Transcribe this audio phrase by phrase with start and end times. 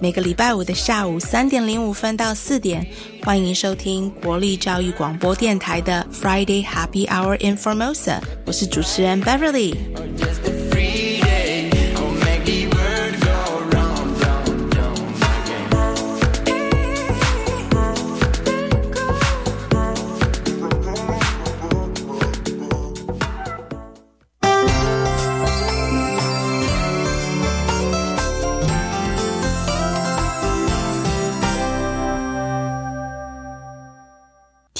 [0.00, 2.86] 每个礼拜五的下午三点零五分到四点，
[3.24, 8.20] 欢迎收听国立教育广播电台的 Friday Happy Hour in Formosa。
[8.46, 9.74] 我是主持人 Beverly。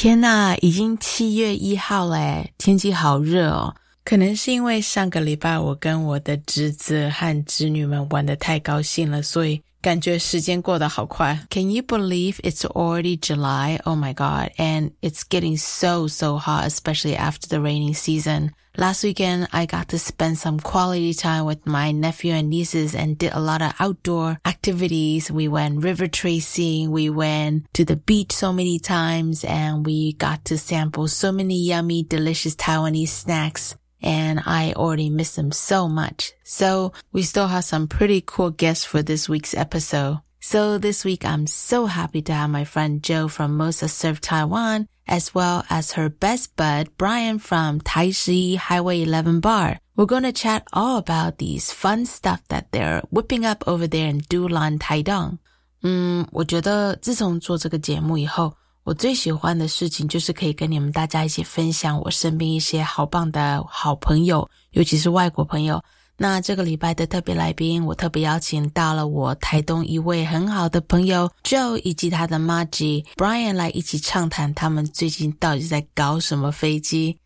[0.00, 3.74] 天呐，已经七月一号嘞，天气好热哦。
[4.04, 11.46] 可能是因为上个礼拜我跟我的侄子和侄女们玩的太高兴了，所以感觉时间过得好快。
[11.50, 13.78] Can you believe it's already July?
[13.84, 14.50] Oh my God.
[14.56, 18.50] And it's getting so, so hot, especially after the rainy season.
[18.78, 23.18] Last weekend, I got to spend some quality time with my nephew and nieces and
[23.18, 25.32] did a lot of outdoor activities.
[25.32, 26.92] We went river tracing.
[26.92, 31.56] We went to the beach so many times and we got to sample so many
[31.56, 36.32] yummy, delicious Taiwanese snacks and I already miss them so much.
[36.44, 40.20] So we still have some pretty cool guests for this week's episode.
[40.40, 44.86] So this week I'm so happy to have my friend Jo from Mosa Surf Taiwan,
[45.06, 49.78] as well as her best bud Brian from Taishi Highway 11 Bar.
[49.96, 54.08] We're going to chat all about these fun stuff that they're whipping up over there
[54.08, 55.38] in Dulan Taidong.
[55.82, 58.54] Mm, 嗯，我觉得自从做这个节目以后，
[58.88, 65.78] 我最喜欢的事情就是可以跟你们大家一起分享我身边一些好棒的好朋友，尤其是外国朋友。
[66.16, 77.18] 那这个礼拜的特别来宾，我特别邀请到了我台东一位很好的朋友 Joe 以及他的 Margie Brian 来一起畅谈他们最近到底在搞什么飞机。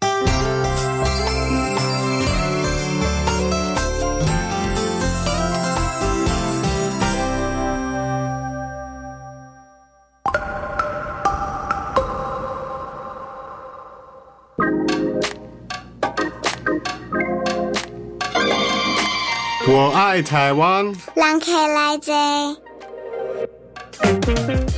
[19.75, 22.13] 我爱台湾，让开来接。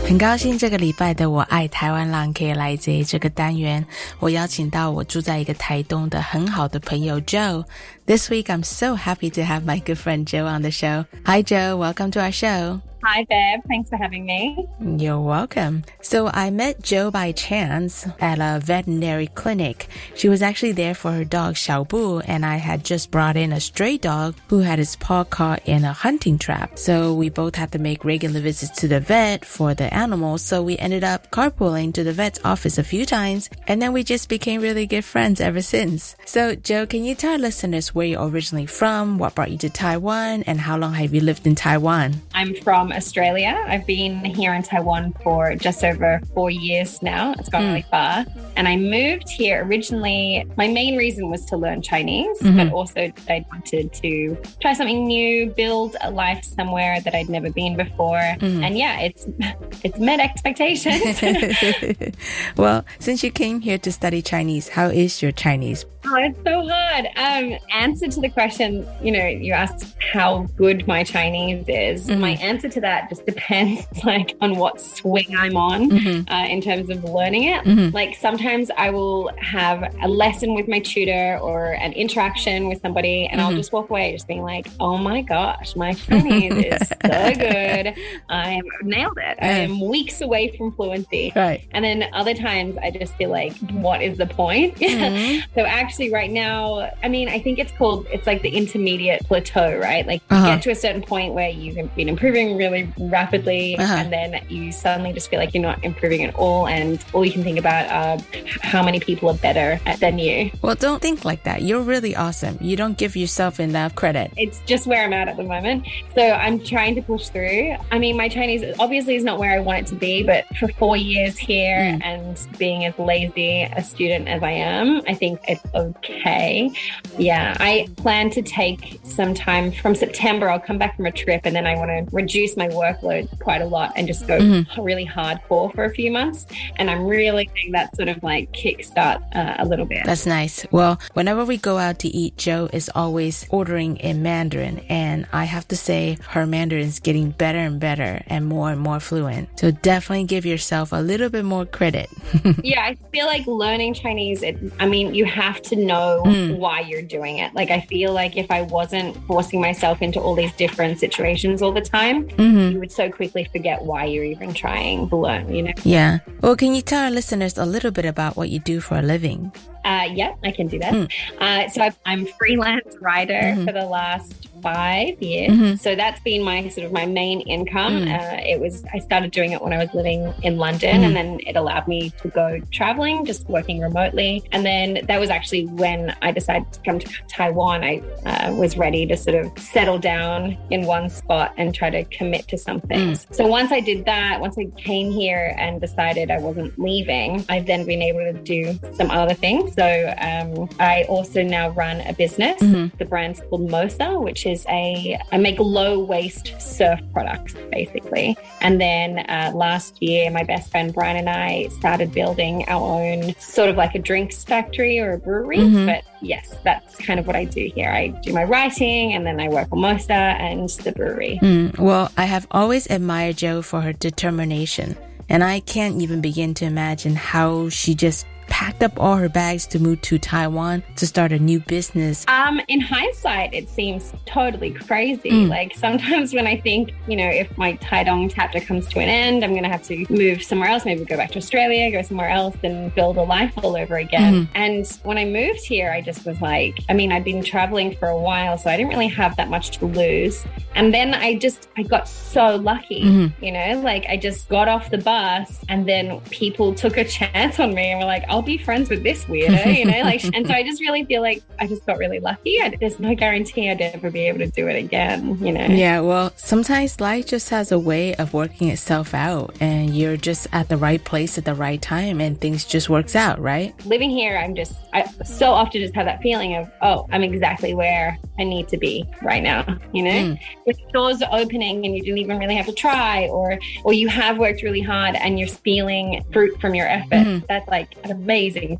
[0.06, 3.84] 很高兴这个礼拜的我爱台湾浪可以来接这个单元，
[4.20, 7.64] 我邀请到我住在一个台东的很好的朋友 Joe。
[8.06, 11.04] This week I'm so happy to have my good friend Joe on the show.
[11.24, 12.78] Hi Joe, welcome to our show.
[13.04, 13.60] Hi, Bev.
[13.68, 14.66] Thanks for having me.
[14.80, 15.84] You're welcome.
[16.00, 19.88] So I met Jo by chance at a veterinary clinic.
[20.14, 23.60] She was actually there for her dog Xiaobu, and I had just brought in a
[23.60, 26.78] stray dog who had his paw caught in a hunting trap.
[26.78, 30.38] So we both had to make regular visits to the vet for the animal.
[30.38, 34.02] So we ended up carpooling to the vet's office a few times, and then we
[34.02, 36.16] just became really good friends ever since.
[36.24, 40.44] So Jo, can you tell listeners where you're originally from, what brought you to Taiwan,
[40.44, 42.22] and how long have you lived in Taiwan?
[42.32, 43.62] I'm from Australia.
[43.66, 47.34] I've been here in Taiwan for just over four years now.
[47.38, 47.68] It's gone mm.
[47.68, 48.24] really far.
[48.56, 50.44] And I moved here originally.
[50.56, 52.56] My main reason was to learn Chinese, mm-hmm.
[52.56, 57.50] but also I wanted to try something new, build a life somewhere that I'd never
[57.50, 58.18] been before.
[58.18, 58.64] Mm-hmm.
[58.64, 59.26] And yeah, it's
[59.84, 61.20] it's met expectations.
[62.56, 65.84] well, since you came here to study Chinese, how is your Chinese?
[66.06, 67.06] Oh, it's so hard.
[67.16, 72.06] Um, answer to the question, you know, you asked how good my Chinese is.
[72.08, 72.20] Mm-hmm.
[72.20, 76.32] My answer to that just depends, like, on what swing I'm on mm-hmm.
[76.32, 77.64] uh, in terms of learning it.
[77.64, 77.94] Mm-hmm.
[77.94, 83.26] Like, sometimes I will have a lesson with my tutor or an interaction with somebody,
[83.26, 83.56] and I'll mm-hmm.
[83.56, 86.94] just walk away, just being like, "Oh my gosh, my Chinese is so
[87.34, 87.94] good!
[88.28, 89.38] I nailed it.
[89.40, 91.66] I am weeks away from fluency." Right.
[91.72, 95.52] And then other times, I just feel like, "What is the point?" Mm-hmm.
[95.54, 99.24] so actually actually right now, I mean, I think it's called, it's like the intermediate
[99.26, 100.04] plateau, right?
[100.04, 100.44] Like uh-huh.
[100.44, 103.94] you get to a certain point where you've been improving really rapidly uh-huh.
[103.94, 106.66] and then you suddenly just feel like you're not improving at all.
[106.66, 108.24] And all you can think about are
[108.60, 110.50] how many people are better than you.
[110.62, 111.62] Well, don't think like that.
[111.62, 112.58] You're really awesome.
[112.60, 114.32] You don't give yourself enough credit.
[114.36, 115.86] It's just where I'm at at the moment.
[116.16, 117.76] So I'm trying to push through.
[117.92, 120.66] I mean, my Chinese obviously is not where I want it to be, but for
[120.72, 122.02] four years here mm.
[122.02, 126.70] and being as lazy a student as I am, I think it's okay.
[127.18, 130.48] Yeah, I plan to take some time from September.
[130.48, 133.60] I'll come back from a trip and then I want to reduce my workload quite
[133.60, 134.80] a lot and just go mm-hmm.
[134.80, 136.46] really hardcore for a few months.
[136.76, 140.04] And I'm really getting that sort of like kickstart uh, a little bit.
[140.04, 140.66] That's nice.
[140.70, 144.80] Well, whenever we go out to eat, Jo is always ordering in Mandarin.
[144.88, 148.80] And I have to say, her Mandarin is getting better and better and more and
[148.80, 149.58] more fluent.
[149.58, 152.08] So definitely give yourself a little bit more credit.
[152.62, 156.58] yeah, I feel like learning Chinese, it, I mean, you have to know mm.
[156.58, 157.54] why you're doing it.
[157.54, 161.72] Like, I feel like if I wasn't forcing myself into all these different situations all
[161.72, 162.72] the time, mm-hmm.
[162.72, 165.72] you would so quickly forget why you're even trying to learn, you know?
[165.84, 166.18] Yeah.
[166.40, 169.02] Well, can you tell our listeners a little bit about what you do for a
[169.02, 169.52] living?
[169.84, 170.94] Uh, yeah, I can do that.
[170.94, 171.12] Mm.
[171.38, 173.66] Uh, so I'm freelance writer mm-hmm.
[173.66, 175.52] for the last five years.
[175.52, 175.74] Mm-hmm.
[175.76, 177.94] So that's been my sort of my main income.
[178.06, 178.14] Mm.
[178.14, 181.06] Uh, it was I started doing it when I was living in London, mm.
[181.06, 184.42] and then it allowed me to go traveling, just working remotely.
[184.52, 187.84] And then that was actually when I decided to come to Taiwan.
[187.84, 192.04] I uh, was ready to sort of settle down in one spot and try to
[192.04, 193.12] commit to something.
[193.12, 193.34] Mm.
[193.34, 197.66] So once I did that, once I came here and decided I wasn't leaving, I've
[197.66, 199.74] then been able to do some other things.
[199.74, 199.86] So
[200.18, 202.60] um, I also now run a business.
[202.62, 202.96] Mm-hmm.
[202.96, 208.36] The brand's called Mosa, which is a I make low waste surf products basically.
[208.60, 213.34] And then uh, last year, my best friend Brian and I started building our own
[213.38, 215.58] sort of like a drinks factory or a brewery.
[215.58, 215.86] Mm-hmm.
[215.86, 217.90] But yes, that's kind of what I do here.
[217.90, 221.38] I do my writing and then I work on Mosa and the brewery.
[221.42, 224.96] Mm, well, I have always admired Jo for her determination.
[225.28, 228.26] And I can't even begin to imagine how she just
[228.64, 232.24] packed up all her bags to move to Taiwan to start a new business?
[232.28, 235.30] Um, in hindsight, it seems totally crazy.
[235.30, 235.48] Mm.
[235.50, 239.44] Like sometimes when I think, you know, if my Taidong chapter comes to an end,
[239.44, 242.30] I'm going to have to move somewhere else, maybe go back to Australia, go somewhere
[242.30, 244.46] else and build a life all over again.
[244.46, 244.48] Mm.
[244.54, 248.08] And when I moved here, I just was like, I mean, I'd been traveling for
[248.08, 250.46] a while, so I didn't really have that much to lose.
[250.74, 253.44] And then I just, I got so lucky, mm-hmm.
[253.44, 257.60] you know, like I just got off the bus and then people took a chance
[257.60, 260.00] on me and were like, I'll be friends with this weirdo, you know?
[260.02, 262.60] Like, and so I just really feel like I just got really lucky.
[262.60, 265.66] I, there's no guarantee I'd ever be able to do it again, you know?
[265.66, 270.46] Yeah, well, sometimes life just has a way of working itself out and you're just
[270.52, 273.74] at the right place at the right time and things just works out, right?
[273.86, 277.74] Living here, I'm just, I so often just have that feeling of, oh, I'm exactly
[277.74, 280.10] where I need to be right now, you know?
[280.10, 280.40] Mm.
[280.66, 284.08] If doors are opening and you didn't even really have to try or, or you
[284.08, 287.46] have worked really hard and you're feeling fruit from your effort, mm.
[287.46, 288.33] that's like an amazing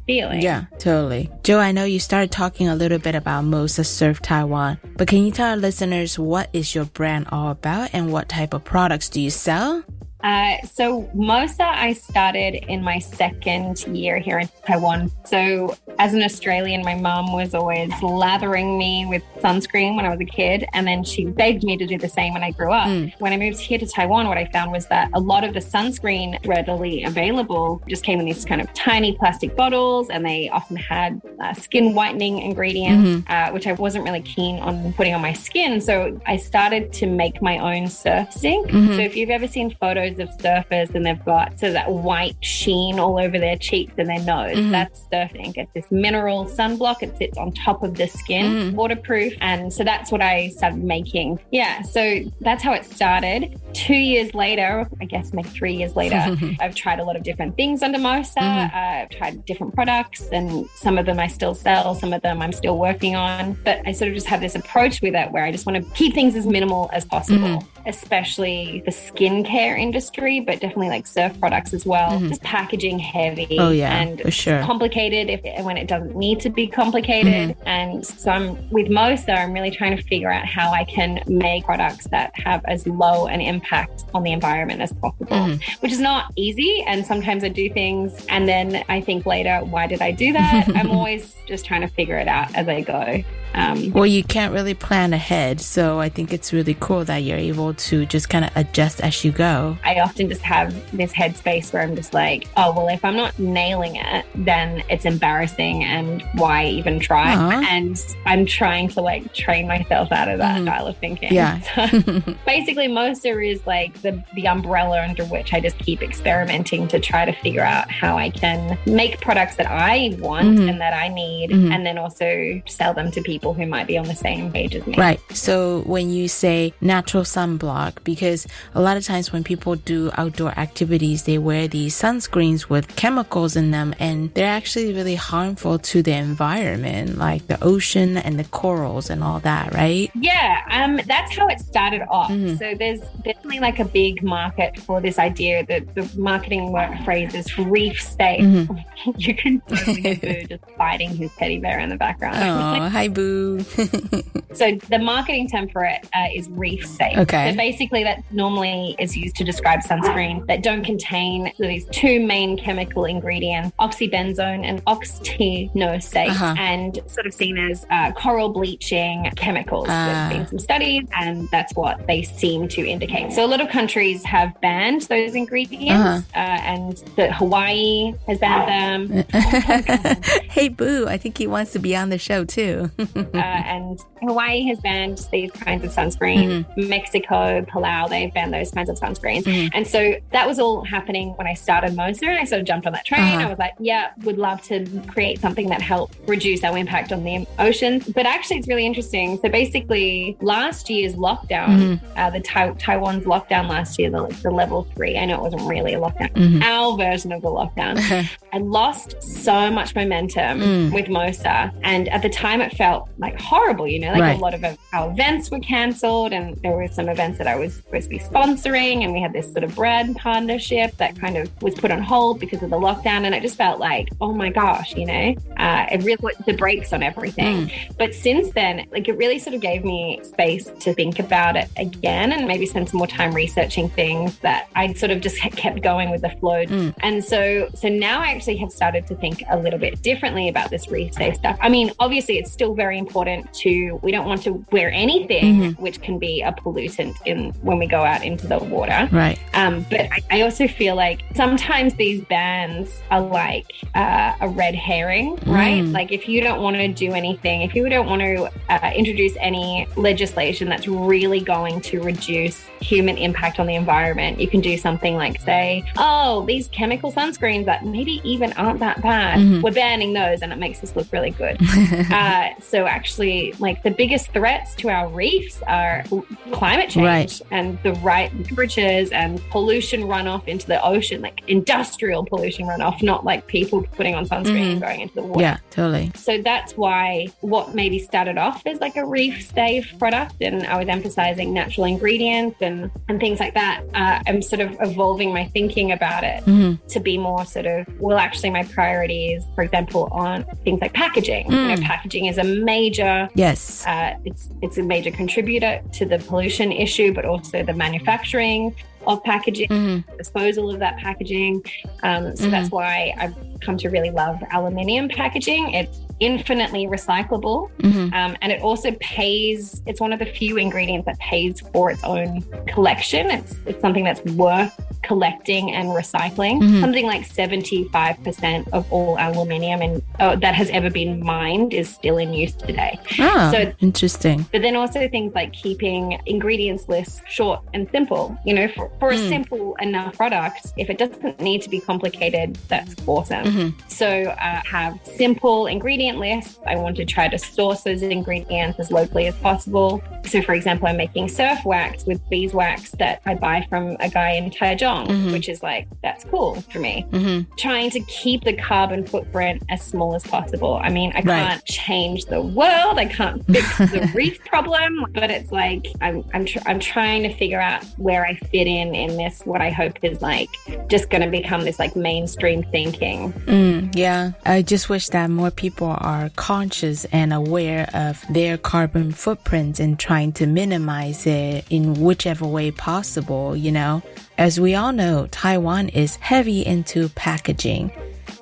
[0.06, 0.42] feeling.
[0.42, 1.30] Yeah, totally.
[1.42, 5.24] Jo, I know you started talking a little bit about Mosa Surf Taiwan, but can
[5.24, 9.08] you tell our listeners what is your brand all about and what type of products
[9.08, 9.84] do you sell?
[10.22, 15.10] Uh, so Mosa, I started in my second year here in Taiwan.
[15.24, 20.20] So as an Australian, my mom was always lathering me with sunscreen when I was
[20.20, 22.88] a kid, and then she begged me to do the same when I grew up.
[22.88, 23.12] Mm.
[23.18, 25.60] When I moved here to Taiwan, what I found was that a lot of the
[25.60, 30.76] sunscreen readily available just came in these kind of tiny plastic bottles, and they often
[30.76, 33.32] had uh, skin whitening ingredients, mm-hmm.
[33.32, 35.80] uh, which I wasn't really keen on putting on my skin.
[35.80, 38.68] So I started to make my own surf zinc.
[38.68, 38.94] Mm-hmm.
[38.94, 42.98] So if you've ever seen photos of surfers and they've got so that white sheen
[42.98, 44.56] all over their cheeks and their nose.
[44.56, 44.70] Mm-hmm.
[44.70, 45.56] That's surfing.
[45.56, 47.02] It's this mineral sunblock.
[47.02, 48.76] It sits on top of the skin, mm-hmm.
[48.76, 49.34] waterproof.
[49.40, 51.40] And so that's what I started making.
[51.50, 51.82] Yeah.
[51.82, 53.60] So that's how it started.
[53.72, 57.56] Two years later, I guess maybe three years later, I've tried a lot of different
[57.56, 58.34] things under Mosa.
[58.38, 58.76] Mm-hmm.
[58.76, 62.42] Uh, I've tried different products and some of them I still sell, some of them
[62.42, 63.58] I'm still working on.
[63.64, 65.90] But I sort of just have this approach with it where I just want to
[65.94, 67.73] keep things as minimal as possible, mm-hmm.
[67.86, 72.10] Especially the skincare industry but definitely like surf products as well.
[72.10, 72.28] Mm-hmm.
[72.28, 73.58] Just packaging heavy.
[73.58, 74.60] Oh yeah, and sure.
[74.62, 77.56] complicated if when it doesn't need to be complicated.
[77.56, 77.68] Mm-hmm.
[77.68, 81.64] And so I'm with Mosa, I'm really trying to figure out how I can make
[81.64, 85.80] products that have as low an impact on the environment as possible, mm-hmm.
[85.80, 86.84] which is not easy.
[86.86, 90.68] And sometimes I do things and then I think later, why did I do that?
[90.74, 93.22] I'm always just trying to figure it out as I go.
[93.54, 97.38] Um, well, you can't really plan ahead, so I think it's really cool that you're
[97.38, 99.76] able to just kind of adjust as you go?
[99.84, 103.38] I often just have this headspace where I'm just like, oh, well, if I'm not
[103.38, 107.34] nailing it, then it's embarrassing and why even try?
[107.34, 107.64] Aww.
[107.64, 110.64] And I'm trying to like train myself out of that mm.
[110.64, 111.32] style of thinking.
[111.32, 111.60] Yeah.
[111.74, 117.00] So basically, Mosa is like the, the umbrella under which I just keep experimenting to
[117.00, 120.68] try to figure out how I can make products that I want mm-hmm.
[120.68, 121.72] and that I need, mm-hmm.
[121.72, 124.86] and then also sell them to people who might be on the same page as
[124.86, 124.94] me.
[124.96, 125.20] Right.
[125.32, 130.58] So when you say natural sunblock, because a lot of times when people do outdoor
[130.58, 136.02] activities, they wear these sunscreens with chemicals in them, and they're actually really harmful to
[136.02, 140.10] the environment, like the ocean and the corals and all that, right?
[140.14, 140.62] Yeah.
[140.70, 142.30] Um, that's how it started off.
[142.30, 142.56] Mm-hmm.
[142.56, 146.74] So there's definitely like a big market for this idea that the marketing
[147.04, 148.42] phrase is reef safe.
[148.42, 149.10] Mm-hmm.
[149.18, 152.36] you can see just fighting his teddy bear in the background.
[152.36, 153.33] Oh, hi, Bu.
[154.52, 157.18] so the marketing term for it uh, is reef safe.
[157.18, 157.50] Okay.
[157.50, 162.56] So basically, that normally is used to describe sunscreen that don't contain these two main
[162.56, 166.54] chemical ingredients, oxybenzone and octinoxate, uh-huh.
[166.58, 169.88] and sort of seen as uh, coral bleaching chemicals.
[169.88, 170.06] Uh.
[170.06, 173.32] There's been some studies, and that's what they seem to indicate.
[173.32, 176.40] So a lot of countries have banned those ingredients, uh-huh.
[176.40, 179.24] uh, and the Hawaii has banned them.
[180.50, 182.90] hey, Bu, I think he wants to be on the show too.
[183.34, 186.64] uh, and Hawaii has banned these kinds of sunscreen.
[186.64, 186.88] Mm-hmm.
[186.88, 189.44] Mexico, Palau, they've banned those kinds of sunscreens.
[189.44, 189.68] Mm-hmm.
[189.72, 192.24] And so that was all happening when I started Mosa.
[192.24, 193.20] And I sort of jumped on that train.
[193.20, 193.46] Uh-huh.
[193.46, 197.24] I was like, yeah, would love to create something that helped reduce our impact on
[197.24, 198.08] the oceans.
[198.08, 199.38] But actually, it's really interesting.
[199.40, 202.18] So basically, last year's lockdown, mm-hmm.
[202.18, 205.68] uh, the tai- Taiwan's lockdown last year, the, the, level three, I know it wasn't
[205.68, 206.62] really a lockdown, mm-hmm.
[206.62, 207.98] our version of the lockdown,
[208.52, 210.94] I lost so much momentum mm.
[210.94, 211.72] with Mosa.
[211.82, 214.38] And at the time, it felt like horrible, you know, like right.
[214.38, 217.76] a lot of our events were cancelled, and there were some events that I was
[217.76, 221.50] supposed to be sponsoring, and we had this sort of brand partnership that kind of
[221.62, 223.24] was put on hold because of the lockdown.
[223.24, 226.54] And it just felt like, oh my gosh, you know, uh, it really put the
[226.54, 227.68] brakes on everything.
[227.68, 227.96] Mm.
[227.98, 231.68] But since then, like it really sort of gave me space to think about it
[231.76, 235.82] again and maybe spend some more time researching things that I'd sort of just kept
[235.82, 236.64] going with the flow.
[236.64, 236.94] Mm.
[237.00, 240.70] And so, so now I actually have started to think a little bit differently about
[240.70, 241.58] this reef safe stuff.
[241.60, 245.82] I mean, obviously, it's still very important to, we don't want to wear anything mm-hmm.
[245.82, 249.08] which can be a pollutant in when we go out into the water.
[249.12, 249.38] Right.
[249.54, 254.74] Um, but I, I, also feel like sometimes these bans are like uh, a red
[254.74, 255.82] herring, right?
[255.82, 255.92] Mm.
[255.92, 259.34] Like if you don't want to do anything, if you don't want to uh, introduce
[259.40, 264.76] any legislation that's really going to reduce human impact on the environment, you can do
[264.76, 269.62] something like say, oh, these chemical sunscreens that maybe even aren't that bad, mm-hmm.
[269.62, 271.58] we're banning those and it makes us look really good.
[272.10, 276.04] uh, so actually, like the biggest threats to our reefs are
[276.52, 277.40] climate change right.
[277.50, 283.24] and the right temperatures and pollution runoff into the ocean, like industrial pollution runoff, not
[283.24, 284.70] like people putting on sunscreen mm-hmm.
[284.72, 285.40] and going into the water.
[285.40, 286.12] Yeah, totally.
[286.14, 290.78] So that's why what maybe started off as like a reef safe product, and I
[290.78, 293.82] was emphasizing natural ingredients and and things like that.
[293.94, 296.86] Uh, I'm sort of evolving my thinking about it mm-hmm.
[296.88, 301.46] to be more sort of well, actually, my priorities, for example, on things like packaging.
[301.46, 301.50] Mm.
[301.50, 301.82] You know, mm.
[301.82, 307.12] packaging is a major yes, uh, it's it's a major contributor to the pollution issue,
[307.12, 308.74] but also the manufacturing
[309.06, 310.16] of packaging, mm-hmm.
[310.16, 311.54] disposal of that packaging.
[312.02, 312.50] Um, so mm-hmm.
[312.50, 315.72] that's why I've come to really love aluminium packaging.
[315.72, 318.12] It's infinitely recyclable mm-hmm.
[318.14, 322.02] um, and it also pays it's one of the few ingredients that pays for its
[322.04, 326.80] own collection it's it's something that's worth collecting and recycling mm-hmm.
[326.80, 332.16] something like 75% of all aluminium and uh, that has ever been mined is still
[332.18, 337.60] in use today oh, so interesting but then also things like keeping ingredients lists short
[337.74, 339.14] and simple you know for, for mm.
[339.14, 343.88] a simple enough product if it doesn't need to be complicated that's awesome mm-hmm.
[343.88, 346.58] so uh, have simple ingredient lists.
[346.66, 350.02] I want to try to source those ingredients as locally as possible.
[350.26, 354.32] So, for example, I'm making surf wax with beeswax that I buy from a guy
[354.32, 355.32] in Taichung, mm-hmm.
[355.32, 357.06] which is like, that's cool for me.
[357.10, 357.54] Mm-hmm.
[357.56, 360.80] Trying to keep the carbon footprint as small as possible.
[360.82, 361.24] I mean, I right.
[361.24, 366.44] can't change the world, I can't fix the reef problem, but it's like I'm, I'm,
[366.44, 370.02] tr- I'm trying to figure out where I fit in in this, what I hope
[370.02, 370.48] is like
[370.88, 373.32] just going to become this like mainstream thinking.
[373.46, 374.32] Mm, yeah.
[374.44, 379.98] I just wish that more people are conscious and aware of their carbon footprint and
[379.98, 384.02] trying to minimize it in whichever way possible, you know.
[384.38, 387.92] As we all know, Taiwan is heavy into packaging.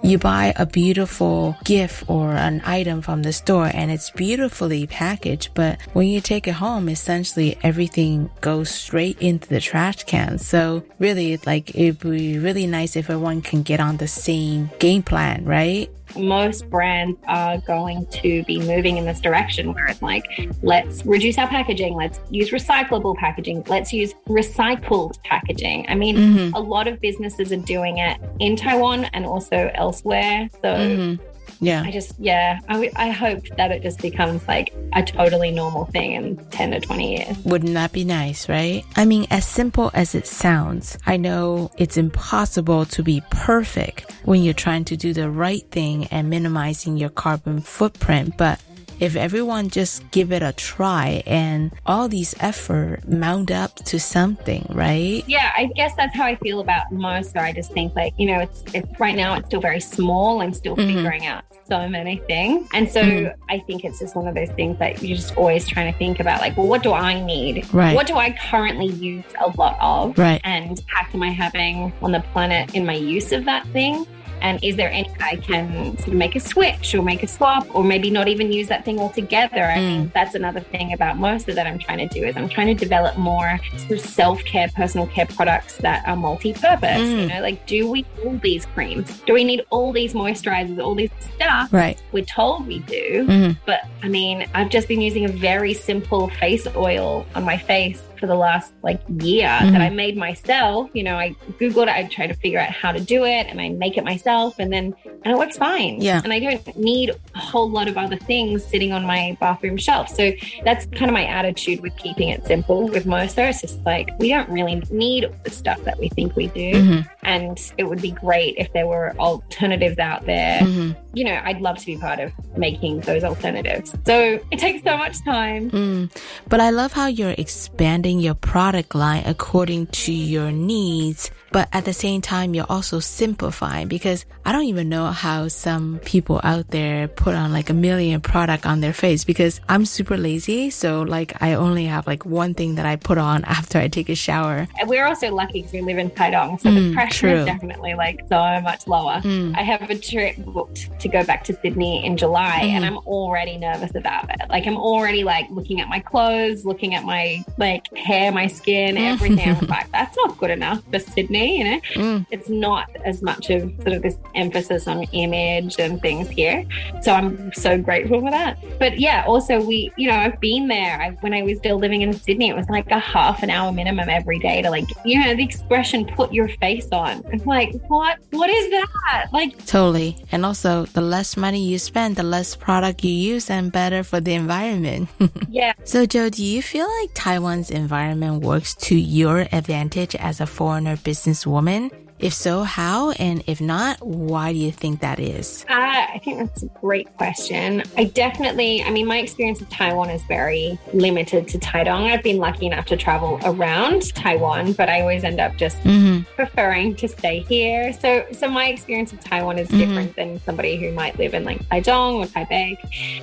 [0.02, 5.50] You buy a beautiful gift or an item from the store and it's beautifully packaged,
[5.54, 10.38] but when you take it home, essentially everything goes straight into the trash can.
[10.38, 15.02] So really, like, it'd be really nice if everyone can get on the same game
[15.02, 15.90] plan, right?
[16.16, 20.24] Most brands are going to be moving in this direction where it's like,
[20.62, 25.86] let's reduce our packaging, let's use recyclable packaging, let's use recycled packaging.
[25.88, 26.54] I mean, mm-hmm.
[26.54, 30.48] a lot of businesses are doing it in Taiwan and also elsewhere.
[30.54, 31.31] So mm-hmm.
[31.62, 31.84] Yeah.
[31.86, 36.12] I just, yeah, I, I hope that it just becomes like a totally normal thing
[36.12, 37.38] in 10 to 20 years.
[37.44, 38.84] Wouldn't that be nice, right?
[38.96, 44.42] I mean, as simple as it sounds, I know it's impossible to be perfect when
[44.42, 48.60] you're trying to do the right thing and minimizing your carbon footprint, but
[49.00, 54.66] if everyone just give it a try and all these effort mount up to something,
[54.70, 55.24] right?
[55.26, 57.38] Yeah, I guess that's how I feel about Mosa.
[57.38, 60.40] I just think like, you know, it's, it's right now it's still very small.
[60.40, 60.96] I'm still mm-hmm.
[60.96, 62.68] figuring out so many things.
[62.72, 63.42] And so mm-hmm.
[63.50, 66.20] I think it's just one of those things that you're just always trying to think
[66.20, 67.72] about like, well, what do I need?
[67.72, 67.94] Right.
[67.94, 70.18] What do I currently use a lot of?
[70.18, 70.40] Right.
[70.44, 74.06] And impact am I having on the planet in my use of that thing?
[74.42, 77.66] And is there any I can sort of make a switch or make a swap
[77.74, 79.62] or maybe not even use that thing altogether?
[79.62, 79.86] I mm.
[79.86, 82.74] mean, that's another thing about Mosa that I'm trying to do is I'm trying to
[82.74, 87.08] develop more sort of self-care, personal care products that are multi-purpose.
[87.08, 87.20] Mm.
[87.20, 89.20] You know, like do we need all these creams?
[89.20, 91.72] Do we need all these moisturizers, all these stuff?
[91.72, 92.02] Right.
[92.10, 93.26] We're told we do.
[93.26, 93.60] Mm-hmm.
[93.64, 98.02] But I mean, I've just been using a very simple face oil on my face
[98.22, 99.72] for the last like year mm-hmm.
[99.72, 100.88] that I made myself.
[100.92, 103.60] You know, I Googled it, I tried to figure out how to do it and
[103.60, 106.00] I make it myself and then and it works fine.
[106.00, 106.20] Yeah.
[106.22, 110.08] And I don't need a whole lot of other things sitting on my bathroom shelf.
[110.08, 110.30] So
[110.64, 113.50] that's kind of my attitude with keeping it simple with Mosa.
[113.50, 116.72] It's just like we don't really need the stuff that we think we do.
[116.74, 117.08] Mm-hmm.
[117.24, 120.60] And it would be great if there were alternatives out there.
[120.60, 121.01] Mm-hmm.
[121.14, 123.94] You know, I'd love to be part of making those alternatives.
[124.06, 125.70] So it takes so much time.
[125.70, 126.16] Mm.
[126.48, 131.84] But I love how you're expanding your product line according to your needs but at
[131.84, 136.68] the same time, you're also simplifying because I don't even know how some people out
[136.68, 140.70] there put on like a million product on their face because I'm super lazy.
[140.70, 144.08] So like I only have like one thing that I put on after I take
[144.08, 144.66] a shower.
[144.86, 146.58] We're also lucky because we live in Taitung.
[146.58, 147.38] So mm, the pressure true.
[147.40, 149.20] is definitely like so much lower.
[149.20, 149.54] Mm.
[149.54, 152.70] I have a trip booked to go back to Sydney in July mm.
[152.70, 154.48] and I'm already nervous about it.
[154.48, 158.96] Like I'm already like looking at my clothes, looking at my like hair, my skin,
[158.96, 159.50] everything.
[159.50, 161.80] I'm like, that's not good enough for Sydney you know?
[161.94, 162.26] Mm.
[162.30, 166.64] It's not as much of sort of this emphasis on image and things here.
[167.02, 168.58] So I'm so grateful for that.
[168.78, 171.00] But yeah, also we, you know, I've been there.
[171.00, 173.72] I, when I was still living in Sydney, it was like a half an hour
[173.72, 177.22] minimum every day to like, you know, the expression put your face on.
[177.32, 178.18] I'm like, what?
[178.30, 179.26] What is that?
[179.32, 180.16] Like, totally.
[180.30, 184.20] And also, the less money you spend, the less product you use and better for
[184.20, 185.08] the environment.
[185.48, 185.72] yeah.
[185.84, 190.96] So, Jo, do you feel like Taiwan's environment works to your advantage as a foreigner
[190.96, 191.31] business?
[191.32, 191.90] Businesswoman?
[192.18, 193.10] If so, how?
[193.12, 195.66] And if not, why do you think that is?
[195.68, 197.82] Uh, I think that's a great question.
[197.96, 202.12] I definitely, I mean, my experience of Taiwan is very limited to Taitung.
[202.12, 206.22] I've been lucky enough to travel around Taiwan, but I always end up just mm-hmm.
[206.36, 207.92] preferring to stay here.
[207.92, 209.78] So, so my experience of Taiwan is mm-hmm.
[209.78, 212.76] different than somebody who might live in like Taichung or Taipei.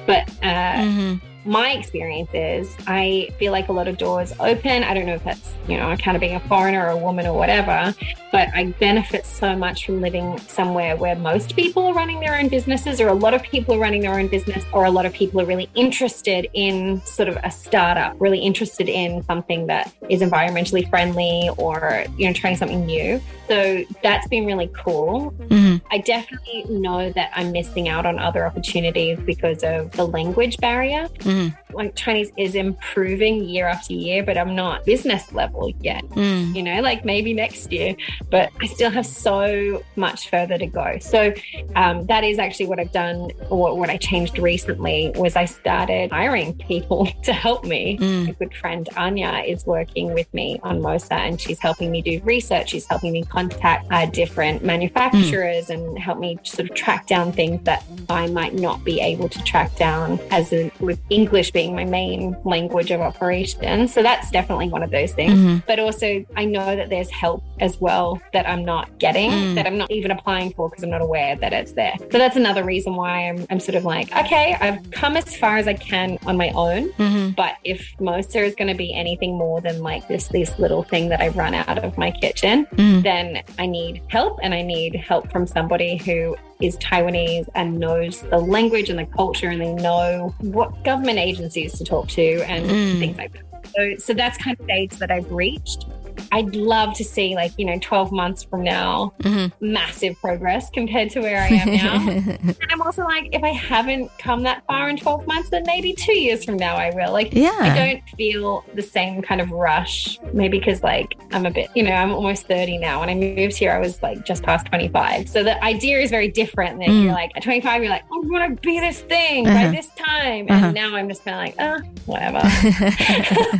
[0.06, 4.84] But uh, mm-hmm my experience is I feel like a lot of doors open.
[4.84, 7.26] I don't know if that's, you know, kind of being a foreigner or a woman
[7.26, 7.94] or whatever,
[8.32, 12.50] but I benefit so much from living somewhere where most people are running their own
[12.50, 15.14] businesses or a lot of people are running their own business or a lot of
[15.14, 20.22] people are really interested in sort of a startup, really interested in something that is
[20.22, 23.22] environmentally friendly or, you know, trying something new.
[23.48, 25.32] So that's been really cool.
[25.32, 25.78] Mm-hmm.
[25.92, 31.08] I definitely know that I'm missing out on other opportunities because of the language barrier.
[31.30, 31.76] Mm-hmm.
[31.76, 36.04] Like Chinese is improving year after year, but I'm not business level yet.
[36.10, 36.56] Mm.
[36.56, 37.96] You know, like maybe next year,
[38.30, 40.98] but I still have so much further to go.
[41.00, 41.34] So
[41.76, 46.12] um, that is actually what I've done, or what I changed recently was I started
[46.12, 47.98] hiring people to help me.
[47.98, 48.30] Mm.
[48.30, 52.20] A good friend Anya is working with me on Mosa, and she's helping me do
[52.24, 52.70] research.
[52.70, 55.76] She's helping me contact uh, different manufacturers mm.
[55.76, 59.44] and help me sort of track down things that I might not be able to
[59.44, 63.88] track down as a, with English being my main language of operation.
[63.88, 65.34] So that's definitely one of those things.
[65.34, 65.58] Mm-hmm.
[65.68, 69.56] But also, I know that there's help as well that I'm not getting, mm.
[69.56, 71.96] that I'm not even applying for because I'm not aware that it's there.
[72.12, 75.58] So that's another reason why I'm, I'm sort of like, okay, I've come as far
[75.58, 76.90] as I can on my own.
[76.94, 77.32] Mm-hmm.
[77.32, 81.10] But if Mosa is going to be anything more than like this, this little thing
[81.10, 83.04] that I run out of my kitchen, mm.
[83.04, 88.22] then I need help and I need help from somebody who is Taiwanese and knows
[88.24, 92.66] the language and the culture and they know what government agencies to talk to and
[92.66, 93.00] mm.
[93.00, 93.49] things like that.
[93.76, 95.86] So, so that's kind of stage that I've reached.
[96.32, 99.48] I'd love to see, like, you know, 12 months from now, mm-hmm.
[99.66, 102.10] massive progress compared to where I am now.
[102.10, 105.94] and I'm also like, if I haven't come that far in 12 months, then maybe
[105.94, 107.12] two years from now I will.
[107.12, 107.58] Like, yeah.
[107.60, 110.20] I don't feel the same kind of rush.
[110.34, 113.00] Maybe because, like, I'm a bit, you know, I'm almost 30 now.
[113.00, 115.30] When I moved here, I was like just past 25.
[115.30, 116.80] So the idea is very different.
[116.80, 117.04] That mm.
[117.06, 119.66] you're like, at 25, you're like, oh, I want to be this thing uh-huh.
[119.66, 120.46] by this time.
[120.50, 120.72] And uh-huh.
[120.72, 122.40] now I'm just kind of like, oh, whatever.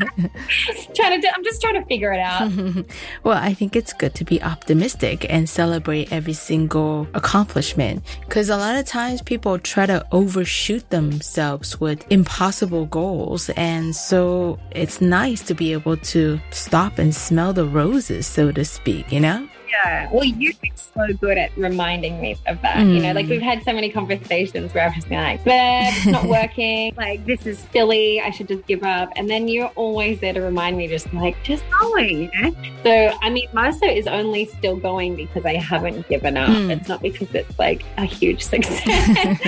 [0.96, 2.52] trying to, I'm just trying to figure it out.
[3.24, 8.58] well, I think it's good to be optimistic and celebrate every single accomplishment because a
[8.58, 13.50] lot of times people try to overshoot themselves with impossible goals.
[13.52, 18.66] And so it's nice to be able to stop and smell the roses, so to
[18.66, 19.48] speak, you know?
[19.70, 20.10] Yeah.
[20.12, 22.78] Well, you've been so good at reminding me of that.
[22.78, 22.96] Mm.
[22.96, 26.06] You know, like we've had so many conversations where I've just been like, but it's
[26.06, 26.94] not working.
[26.96, 28.22] like, this is silly.
[28.22, 29.12] I should just give up.
[29.16, 32.56] And then you're always there to remind me, just like, just going, you know?
[32.84, 36.50] So, I mean, Mosa is only still going because I haven't given up.
[36.50, 36.78] Mm.
[36.78, 39.40] It's not because it's like a huge success.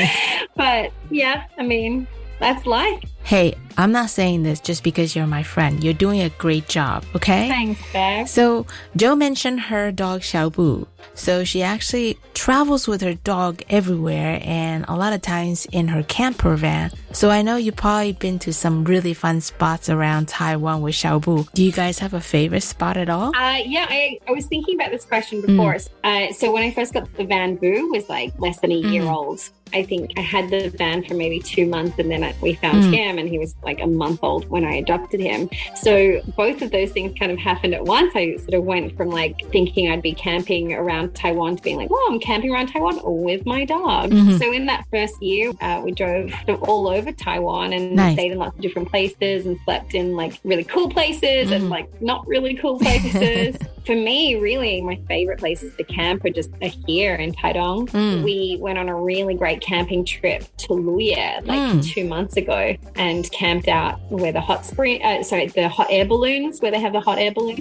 [0.55, 2.07] but yeah, I mean,
[2.39, 3.03] that's life.
[3.23, 5.83] Hey, I'm not saying this just because you're my friend.
[5.83, 7.47] You're doing a great job, okay?
[7.47, 8.27] Thanks, Beck.
[8.27, 10.87] So, Jo mentioned her dog Xiaobu.
[11.13, 16.03] So, she actually travels with her dog everywhere and a lot of times in her
[16.03, 16.91] camper van.
[17.11, 21.51] So, I know you've probably been to some really fun spots around Taiwan with Xiaobu.
[21.53, 23.35] Do you guys have a favorite spot at all?
[23.35, 25.75] Uh, yeah, I, I was thinking about this question before.
[25.75, 25.89] Mm.
[26.03, 29.03] Uh, so, when I first got the van, Bu was like less than a year
[29.03, 29.13] mm.
[29.13, 29.49] old.
[29.73, 32.83] I think I had the van for maybe two months and then I, we found
[32.83, 32.93] mm.
[32.93, 35.49] him and he was like a month old when I adopted him.
[35.75, 38.11] So both of those things kind of happened at once.
[38.15, 41.89] I sort of went from like thinking I'd be camping around Taiwan to being like,
[41.89, 44.11] well, I'm camping around Taiwan with my dog.
[44.11, 44.37] Mm-hmm.
[44.37, 48.13] So in that first year, uh, we drove all over Taiwan and nice.
[48.13, 51.53] stayed in lots of different places and slept in like really cool places mm-hmm.
[51.53, 53.57] and like not really cool places.
[53.85, 56.51] for me, really, my favorite places to camp are just
[56.87, 57.89] here in Taidong.
[57.89, 58.23] Mm.
[58.23, 61.83] We went on a really great camping trip to Luye like mm.
[61.83, 66.05] two months ago and camped out where the hot spring, uh, sorry, the hot air
[66.05, 67.59] balloons, where they have the hot air balloons.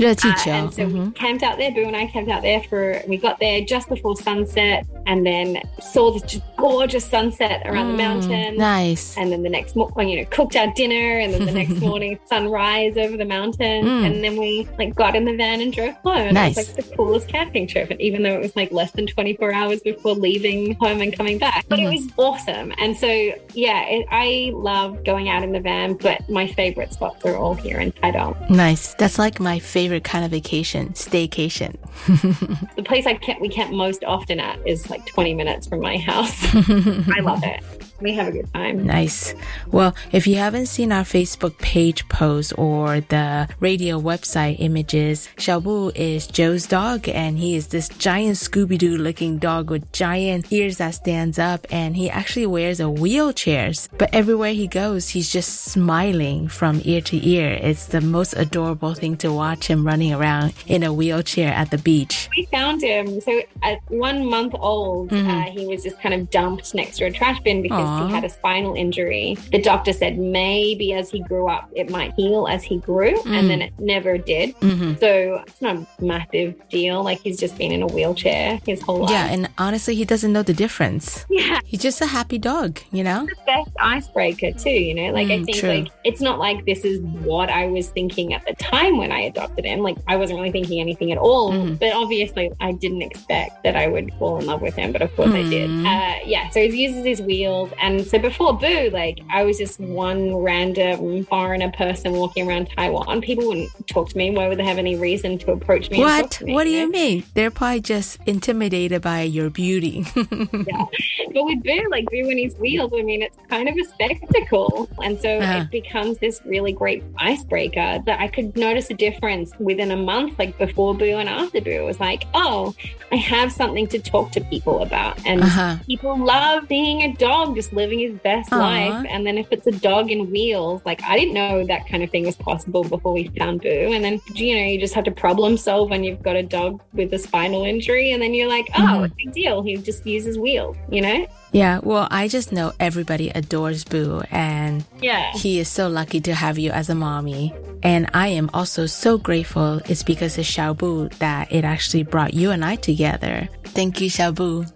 [0.51, 1.05] Uh, and so mm-hmm.
[1.07, 1.71] we camped out there.
[1.71, 5.61] Bu and I camped out there for, we got there just before sunset and then
[5.81, 8.57] saw this gorgeous sunset around mm, the mountain.
[8.57, 9.17] Nice.
[9.17, 12.19] And then the next morning, you know, cooked our dinner and then the next morning,
[12.27, 13.85] sunrise over the mountain.
[13.85, 14.07] Mm.
[14.07, 16.10] And then we like got in the van and drove home.
[16.17, 16.57] And nice.
[16.57, 17.91] it was like the coolest camping trip.
[17.91, 21.39] And even though it was like less than 24 hours before leaving home and coming
[21.39, 21.93] back, but mm-hmm.
[21.93, 22.73] it was awesome.
[22.79, 27.25] And so, yeah, it, I love going out in the van, but my favorite spots
[27.25, 28.51] are all here in Taidong.
[28.51, 28.95] Nice.
[28.95, 31.77] That's like my favorite kind of vacation, staycation.
[32.77, 35.99] the place I camp, we camp most often at is like 20 minutes from my
[35.99, 36.37] house.
[36.55, 38.87] I love it we have a good time.
[38.87, 39.35] Nice.
[39.69, 45.93] Well, if you haven't seen our Facebook page post or the radio website images, Xiaobu
[45.95, 50.95] is Jo's dog and he is this giant Scooby-Doo looking dog with giant ears that
[50.95, 53.73] stands up and he actually wears a wheelchair.
[53.99, 57.59] But everywhere he goes, he's just smiling from ear to ear.
[57.61, 61.79] It's the most adorable thing to watch him running around in a wheelchair at the
[61.79, 62.29] beach.
[62.37, 63.21] We found him.
[63.21, 65.29] So at one month old, mm-hmm.
[65.29, 67.90] uh, he was just kind of dumped next to a trash bin because Aww.
[68.07, 69.37] He had a spinal injury.
[69.53, 73.39] The doctor said maybe as he grew up, it might heal as he grew, mm.
[73.39, 74.55] and then it never did.
[74.61, 74.95] Mm-hmm.
[75.01, 77.03] So it's not a massive deal.
[77.03, 79.11] Like he's just been in a wheelchair his whole life.
[79.11, 81.25] Yeah, and honestly, he doesn't know the difference.
[81.29, 81.61] Yeah.
[81.65, 83.27] He's just a happy dog, you know?
[83.27, 85.13] The best icebreaker, too, you know?
[85.13, 85.69] Like, mm, I think, true.
[85.69, 89.21] like, it's not like this is what I was thinking at the time when I
[89.21, 89.81] adopted him.
[89.81, 91.53] Like, I wasn't really thinking anything at all.
[91.53, 91.79] Mm.
[91.79, 94.93] But obviously, I didn't expect that I would fall in love with him.
[94.93, 95.47] But of course, mm.
[95.47, 95.71] I did.
[95.71, 95.87] Mm.
[95.87, 97.71] Uh, yeah, so he uses his wheels.
[97.81, 103.21] And so before Bu, like I was just one random foreigner person walking around Taiwan.
[103.21, 104.31] People wouldn't talk to me.
[104.31, 105.99] Why would they have any reason to approach me?
[105.99, 106.41] What?
[106.43, 106.91] Me, what do you, know?
[106.91, 107.25] mean?
[107.35, 110.05] They're probably just intimidated by your beauty.
[110.17, 110.85] yeah.
[111.33, 114.89] But with Bu, like Bu and his wheels, I mean, it's kind of a spectacle.
[115.03, 115.65] And so uh-huh.
[115.65, 120.39] it becomes this really great icebreaker that I could notice a difference within a month,
[120.39, 121.71] like before Bu and after Bu.
[121.71, 122.75] It was like, oh,
[123.13, 125.25] I have something to talk to people about.
[125.27, 125.79] And uh-huh.
[125.87, 128.59] people love being a dog, just living his best Aww.
[128.59, 129.07] life.
[129.09, 132.11] And then if it's a dog in wheels, like I didn't know that kind of
[132.11, 133.69] thing was possible before we found Bu.
[133.93, 136.81] And then, you know, you just have to problem solve when you've got a dog
[136.93, 138.13] with a spinal injury.
[138.13, 139.15] And then you're like, oh, mm-hmm.
[139.17, 139.63] big deal.
[139.63, 141.27] He just uses wheels, you know?
[141.53, 146.35] Yeah, well, I just know everybody adores Bu, and yeah, he is so lucky to
[146.35, 147.53] have you as a mommy.
[147.83, 152.51] And I am also so grateful it's because of Xiaobu that it actually brought you
[152.51, 153.49] and I together.
[153.65, 154.71] Thank you, Xiaobu.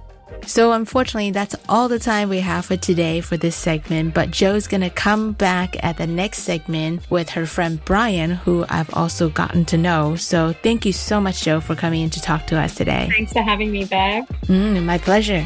[0.48, 4.14] So unfortunately, that's all the time we have for today for this segment.
[4.14, 8.94] But Jo's gonna come back at the next segment with her friend Brian, who I've
[8.94, 10.16] also gotten to know.
[10.16, 13.10] So thank you so much, Jo, for coming in to talk to us today.
[13.12, 14.28] Thanks for having me back.
[14.48, 15.46] Mm, my pleasure.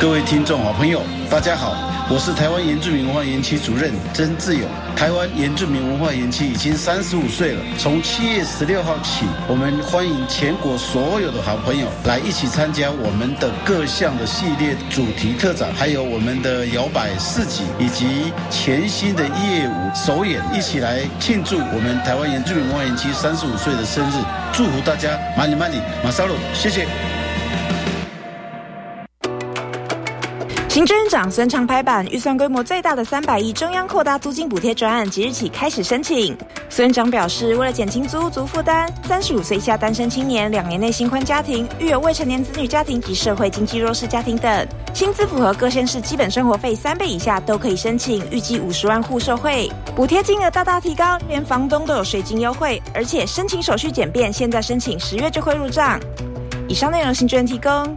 [0.00, 1.74] 各位听众、好朋友，大家好，
[2.10, 4.68] 我是台湾原住民文化园区主任曾志勇。
[4.96, 24.14] 台湾原住民文化园区已经三十五岁了，从七月十六号起，我们欢迎全国所有的好朋友来一起参加我们的各项的系列主题特展，还有我们的摇摆市集以及全新的业务首演，一起来庆祝我们台湾原住民文化园区三十五岁的生日，
[24.52, 26.86] 祝福大家马里马里马萨鲁，谢谢。
[30.74, 36.36] 行政院长孙昌拍板，预算规模最大的三百亿中央扩大租金补贴专案即日起开始申请。
[36.68, 56.00] 孙院长表示，为了减轻租租负担，三十五岁以下单身青年、两年内新婚家庭、育有未成年子女家庭及社会经济弱势家庭等，薪资符合各县市基本生活费三倍以下都可以申请，预计五十万户受惠，补贴金额大大提高，连房东都有税金优惠，而且申请手续简便，现在申请十月就会入账。
[56.66, 57.96] 以上内容，行政提供。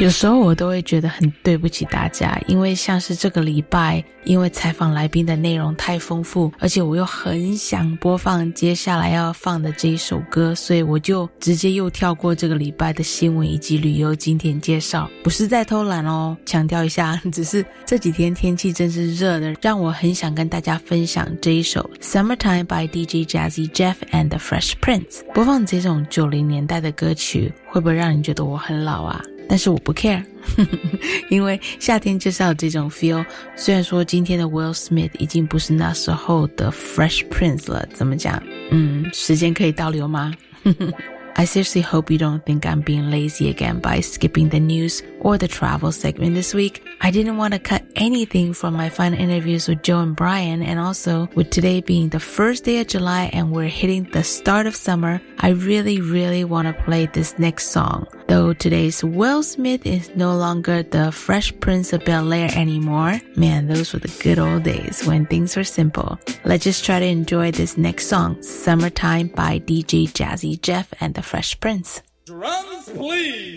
[0.00, 25.22] 有时候我都会觉得很对不起大家，因为像是这个礼拜，因为采访来宾的内容太丰富，而且我又很想播放接下来要放的这一首歌，所以我就直接又跳过这个礼拜的新闻以及旅游景点介绍，不是在偷懒哦，强调一下， 只是这几天天气真是热的，让我很想跟大家分享这一首《Summertime》by DJ Jazzy Jeff and the Fresh Prince。
[25.34, 29.22] 播放这种九零年代的歌曲，会不会让你觉得我很老啊？
[29.50, 30.22] 但是我不 care，
[31.28, 33.24] 因为夏天就是要这种 feel。
[33.56, 38.40] 虽然说今天的 Will Smith 已经不是那时候的 Fresh Prince 了，怎么讲？
[38.70, 40.32] 嗯，时间可以倒流吗
[41.34, 45.48] ？I seriously hope you don't think I'm being lazy again by skipping the news or the
[45.48, 46.82] travel segment this week.
[47.00, 50.78] I didn't want to cut anything from my fun interviews with Jo and Brian, and
[50.78, 54.76] also with today being the first day of July and we're hitting the start of
[54.76, 58.06] summer, I really, really want to play this next song.
[58.28, 63.66] Though today's Will Smith is no longer the Fresh Prince of Bel Air anymore, man,
[63.66, 66.18] those were the good old days when things were simple.
[66.44, 71.22] Let's just try to enjoy this next song, Summertime by DJ Jazzy Jeff and the
[71.22, 72.02] Fresh Prince.
[72.26, 73.56] Drums, please.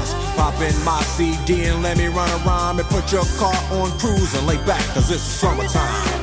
[0.35, 3.91] Pop in my CD and let me run a rhyme and put your car on
[3.99, 6.21] cruise and lay back, cause it's summertime.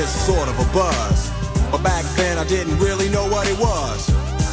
[0.00, 0.48] this sort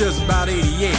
[0.00, 0.96] Temperature's about 88.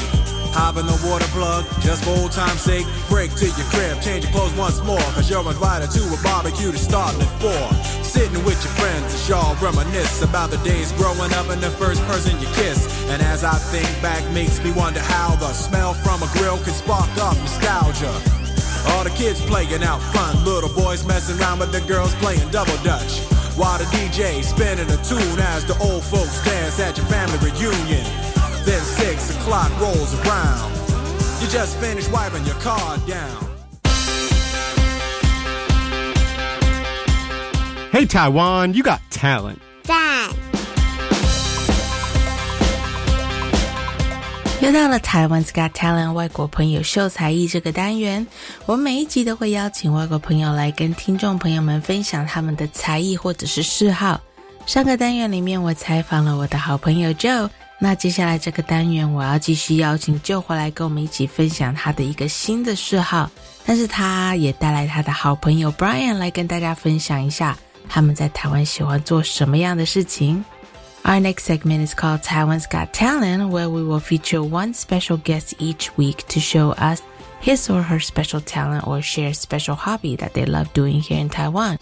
[0.54, 2.86] Hop in the water plug, just for old time's sake.
[3.10, 5.02] Break to your crib, change your clothes once more.
[5.18, 7.66] Cause you're invited to a barbecue to start at four.
[8.06, 12.06] Sitting with your friends as y'all reminisce about the days growing up and the first
[12.06, 12.86] person you kiss.
[13.10, 16.78] And as I think back, makes me wonder how the smell from a grill can
[16.78, 18.14] spark up nostalgia.
[18.94, 22.78] All the kids playing out fun, little boys messing around with the girls playing double
[22.86, 23.18] dutch.
[23.58, 28.21] While the DJ spinning a tune as the old folks dance at your family reunion.
[28.66, 30.72] Then six o'clock rolls around.
[31.42, 33.50] You just finished wiping your car down.
[37.92, 39.60] Hey Taiwan, you got talent.
[39.84, 40.32] Dad.
[44.62, 45.52] 又到了台湾 s
[46.14, 48.28] 外国朋友秀才艺这个单元，
[48.68, 54.22] 我每一集都会邀请外国朋友来跟听众朋友们分享他们的才艺或者是嗜好。
[54.68, 57.50] 上个单元里面，我采访了我的好朋友 Jo，
[57.84, 63.28] 那接下来这个单元，我要继续邀请 Jo 回来跟我们一起分享他的一个新的嗜好，
[63.66, 67.58] 但是他也带来他的好朋友 Brian 来跟大家分享一下
[67.90, 70.46] 他们在台湾喜欢做什么样的事情。
[71.04, 75.90] Our next segment is called Taiwan's Got Talent, where we will feature one special guest each
[75.98, 77.00] week to show us
[77.42, 81.30] his or her special talent or share special hobby that they love doing here in
[81.30, 81.80] Taiwan.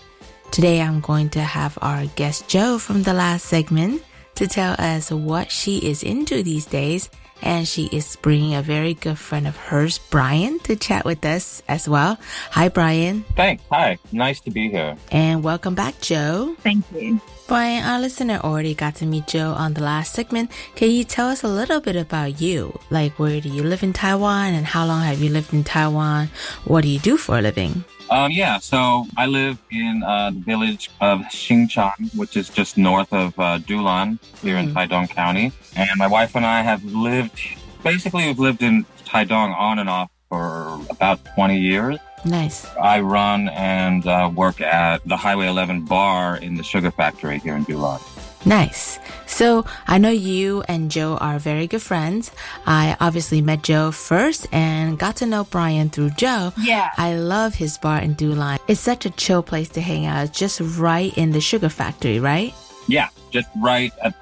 [0.52, 4.02] Today, I'm going to have our guest Jo from the last segment
[4.40, 7.10] to tell us what she is into these days.
[7.42, 11.62] And she is bringing a very good friend of hers, Brian, to chat with us
[11.68, 12.18] as well.
[12.52, 13.24] Hi, Brian.
[13.36, 13.64] Thanks.
[13.72, 13.98] Hi.
[14.12, 14.96] Nice to be here.
[15.12, 16.56] And welcome back, Jo.
[16.60, 17.20] Thank you.
[17.48, 20.52] Brian, our listener already got to meet Jo on the last segment.
[20.76, 22.78] Can you tell us a little bit about you?
[22.90, 26.30] Like, where do you live in Taiwan and how long have you lived in Taiwan?
[26.64, 27.84] What do you do for a living?
[28.10, 33.14] Um, yeah, so I live in uh, the village of Xingchang, which is just north
[33.14, 34.64] of uh, Dulan here mm.
[34.64, 35.52] in Taidong County.
[35.76, 37.40] And my wife and I have lived,
[37.84, 42.00] basically, we've lived in Taidong on and off for about 20 years.
[42.26, 42.66] Nice.
[42.82, 47.56] I run and uh, work at the Highway 11 bar in the sugar factory here
[47.56, 48.00] in Dulan.
[48.46, 49.00] Nice.
[49.26, 52.32] So I know you and Jo are very good friends.
[52.66, 56.54] I obviously met Jo first and got to know Brian through Jo.
[56.58, 56.90] Yeah.
[56.98, 58.60] I love his bar in Dulan.
[58.68, 60.26] It's such a chill place to hang out.
[60.30, 62.54] It's just right in the sugar factory, right?
[62.88, 64.16] Yeah, just right at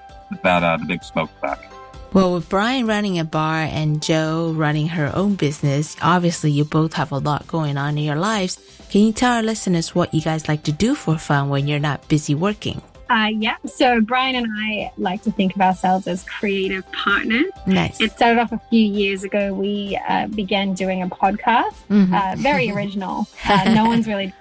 [0.43, 1.71] that uh, the big smokestack.
[2.13, 6.93] Well, with Brian running a bar and Jo running her own business, obviously you both
[6.93, 8.57] have a lot going on in your lives.
[8.89, 11.79] Can you tell our listeners what you guys like to do for fun when you're
[11.79, 12.81] not busy working?
[13.09, 13.55] Uh, yeah.
[13.65, 17.51] So Brian and I like to think of ourselves as creative partners.
[17.65, 18.01] Nice.
[18.01, 19.53] It started off a few years ago.
[19.53, 21.75] We uh, began doing a podcast.
[21.89, 22.13] Mm-hmm.
[22.13, 23.27] Uh, very original.
[23.47, 24.33] Uh, no one's really.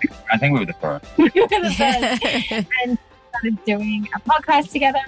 [0.32, 1.04] I think we were the first.
[1.18, 2.66] we were the first.
[2.84, 2.98] and
[3.30, 5.00] started doing a podcast together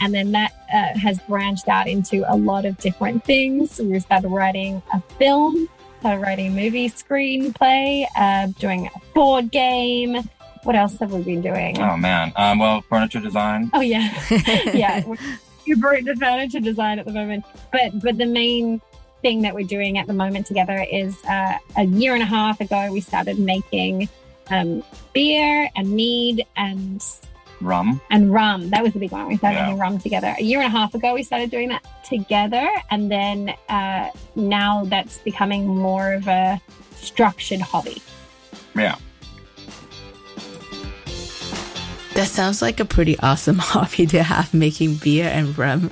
[0.00, 3.80] and then that uh, has branched out into a lot of different things.
[3.80, 5.68] We started writing a film,
[6.00, 10.28] started writing a movie screenplay, uh, doing a board game.
[10.66, 11.80] What else have we been doing?
[11.80, 12.32] Oh man.
[12.34, 13.70] Um, well, furniture design.
[13.72, 14.12] Oh yeah,
[14.74, 15.06] yeah.
[15.06, 15.16] We're
[15.64, 18.82] super into furniture design at the moment, but but the main
[19.22, 22.60] thing that we're doing at the moment together is uh, a year and a half
[22.60, 24.08] ago we started making
[24.50, 27.00] um, beer and mead and
[27.60, 28.68] rum and rum.
[28.70, 29.28] That was the big one.
[29.28, 29.66] We started yeah.
[29.66, 31.14] making rum together a year and a half ago.
[31.14, 36.60] We started doing that together, and then uh, now that's becoming more of a
[36.96, 38.02] structured hobby.
[38.74, 38.96] Yeah.
[42.16, 45.90] That sounds like a pretty awesome hobby to have making beer and rum.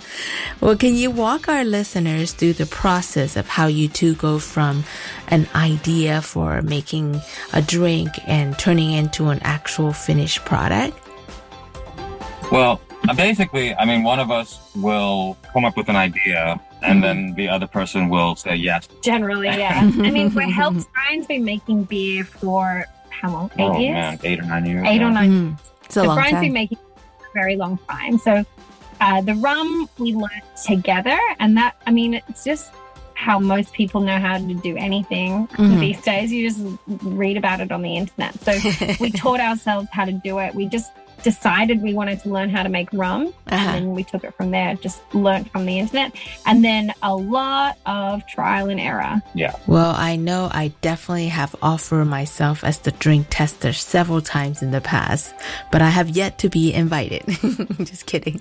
[0.59, 4.85] Well, can you walk our listeners through the process of how you two go from
[5.29, 7.21] an idea for making
[7.53, 10.99] a drink and turning into an actual finished product?
[12.51, 12.81] Well,
[13.17, 17.51] basically, I mean, one of us will come up with an idea and then the
[17.51, 18.89] other person will say yes.
[19.03, 19.79] Generally, yeah.
[19.83, 23.51] I mean, we helped Brian's been making beer for how long?
[23.59, 23.93] Eight oh, years?
[23.93, 24.87] Man, eight or nine years.
[24.87, 25.09] Eight yeah.
[25.09, 25.59] or 9 mm.
[25.87, 26.43] It's a so long Brian's time.
[26.43, 28.19] been making a very long time.
[28.19, 28.45] So
[29.01, 30.31] uh, the rum we learned
[30.67, 32.71] together, and that I mean, it's just
[33.15, 35.81] how most people know how to do anything Mhm.
[35.81, 36.33] these days.
[36.33, 36.61] You just
[37.05, 38.35] read about it on the internet.
[38.43, 38.53] So
[39.01, 40.55] we taught ourselves how to do it.
[40.55, 40.91] We just
[41.25, 43.57] decided we wanted to learn how to make rum Uh-huh.
[43.57, 46.13] and then we took it from there just learned from the internet
[46.47, 49.57] and then a lot of trial and error Yeah.
[49.67, 54.71] Well, I know I definitely have offered myself as the drink tester several times in
[54.71, 55.35] the past,
[55.73, 57.23] but I have yet to be invited.
[57.91, 58.41] Just kidding.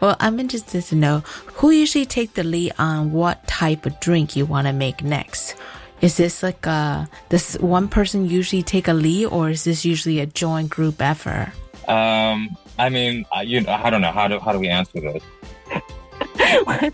[0.00, 1.20] Well, I'm interested to know
[1.58, 5.56] who usually take the lead on what type of drink you want to make next.
[6.00, 10.20] Is this like a, does one person usually take a lead or is this usually
[10.20, 11.50] a joint group effort?
[11.88, 15.00] Um, I mean, uh, you know, I don't know how do how do we answer
[15.00, 15.22] this?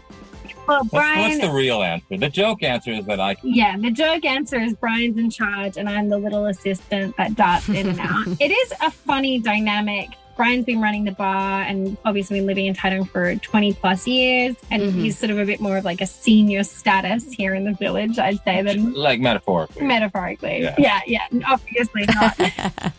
[0.66, 2.16] well What's, brian what's the real answer?
[2.16, 3.36] The joke answer is that I.
[3.42, 7.68] Yeah, the joke answer is Brian's in charge and I'm the little assistant that darts
[7.68, 8.26] in and out.
[8.40, 10.08] it is a funny dynamic.
[10.36, 14.56] Brian's been running the bar and obviously been living in Taitung for 20 plus years.
[14.70, 14.92] And Mhm.
[15.02, 18.18] he's sort of a bit more of like a senior status here in the village,
[18.18, 19.82] I'd say, than Like metaphorically.
[19.86, 20.62] metaphorically.
[20.62, 20.74] Yeah.
[20.78, 22.36] Yeah, yeah, obviously not.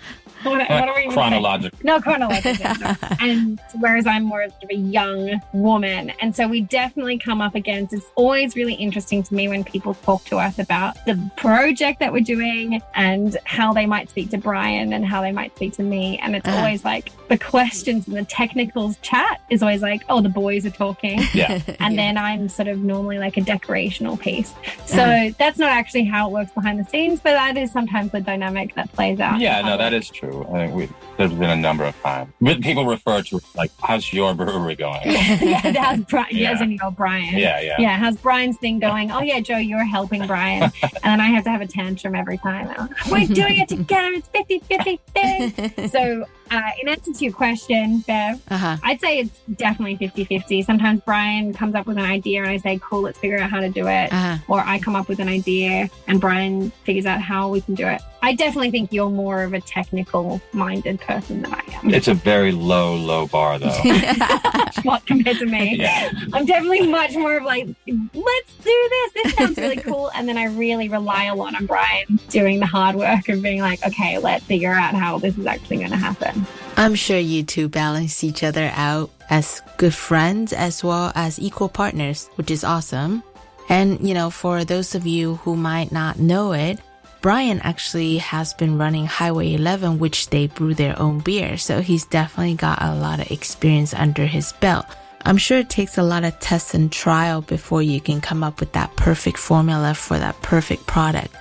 [0.45, 1.71] what, what are we even saying?
[1.83, 2.65] No, chronologically.
[2.81, 2.95] no.
[3.19, 6.11] and whereas I'm more of a young woman.
[6.21, 9.93] And so we definitely come up against it's always really interesting to me when people
[9.95, 14.37] talk to us about the project that we're doing and how they might speak to
[14.37, 16.19] Brian and how they might speak to me.
[16.21, 16.57] And it's Uh-huh.
[16.59, 20.69] always like the questions and the technicals chat is always like, oh, the boys are
[20.71, 21.19] talking.
[21.33, 21.59] Yeah.
[21.79, 24.53] And then I'm sort of normally like a decorational piece.
[24.85, 25.31] So Uh-huh.
[25.37, 28.73] that's not actually how it works behind the scenes, but that is sometimes the dynamic
[28.75, 29.39] that plays out.
[29.39, 30.34] Yeah, no, that is true.
[30.43, 32.31] I think we, there's been a number of times.
[32.41, 35.01] But People refer to it like, how's your brewery going?
[35.05, 36.27] yeah, how's Brian?
[36.31, 36.51] Yeah.
[36.51, 37.37] Yes, and you know Brian.
[37.37, 37.75] Yeah, yeah.
[37.79, 39.11] Yeah, how's Brian's thing going?
[39.11, 42.37] Oh yeah, Jo, you're helping Brian, and then I have to have a tantrum every
[42.37, 42.89] time.
[43.09, 44.11] We're doing it together.
[44.13, 45.89] It's 50-50 thing.
[45.95, 48.77] So, uh, in answer to your question, Bev, Uh-huh.
[48.83, 50.65] I'd say it's definitely 50-50.
[50.65, 53.59] Sometimes Brian comes up with an idea, and I say, "Cool, let's figure out how
[53.59, 54.37] to do it," Uh-huh.
[54.47, 57.87] or I come up with an idea, and Brian figures out how we can do
[57.87, 58.01] it.
[58.21, 61.93] I definitely think you're more of a technical-minded person than I am.
[61.93, 63.69] It's a very low, low bar, though.
[64.83, 65.75] what compared to me.
[65.85, 66.09] Yeah.
[66.33, 69.23] I'm definitely much more of like, let's do this.
[69.23, 70.09] This sounds really cool.
[70.15, 73.61] And then I really rely a lot on Brian doing the hard work of being
[73.61, 76.34] like, okay, let's figure out how this is actually going to happen.
[76.77, 81.69] I'm sure you two balance each other out as good friends as well as equal
[81.69, 83.23] partners, which is awesome.
[83.69, 86.79] And, you know, for those of you who might not know it,
[87.21, 91.57] Brian actually has been running Highway 11, which they brew their own beer.
[91.57, 94.85] So he's definitely got a lot of experience under his belt.
[95.23, 98.59] I'm sure it takes a lot of tests and trial before you can come up
[98.59, 101.33] with that perfect formula for that perfect product.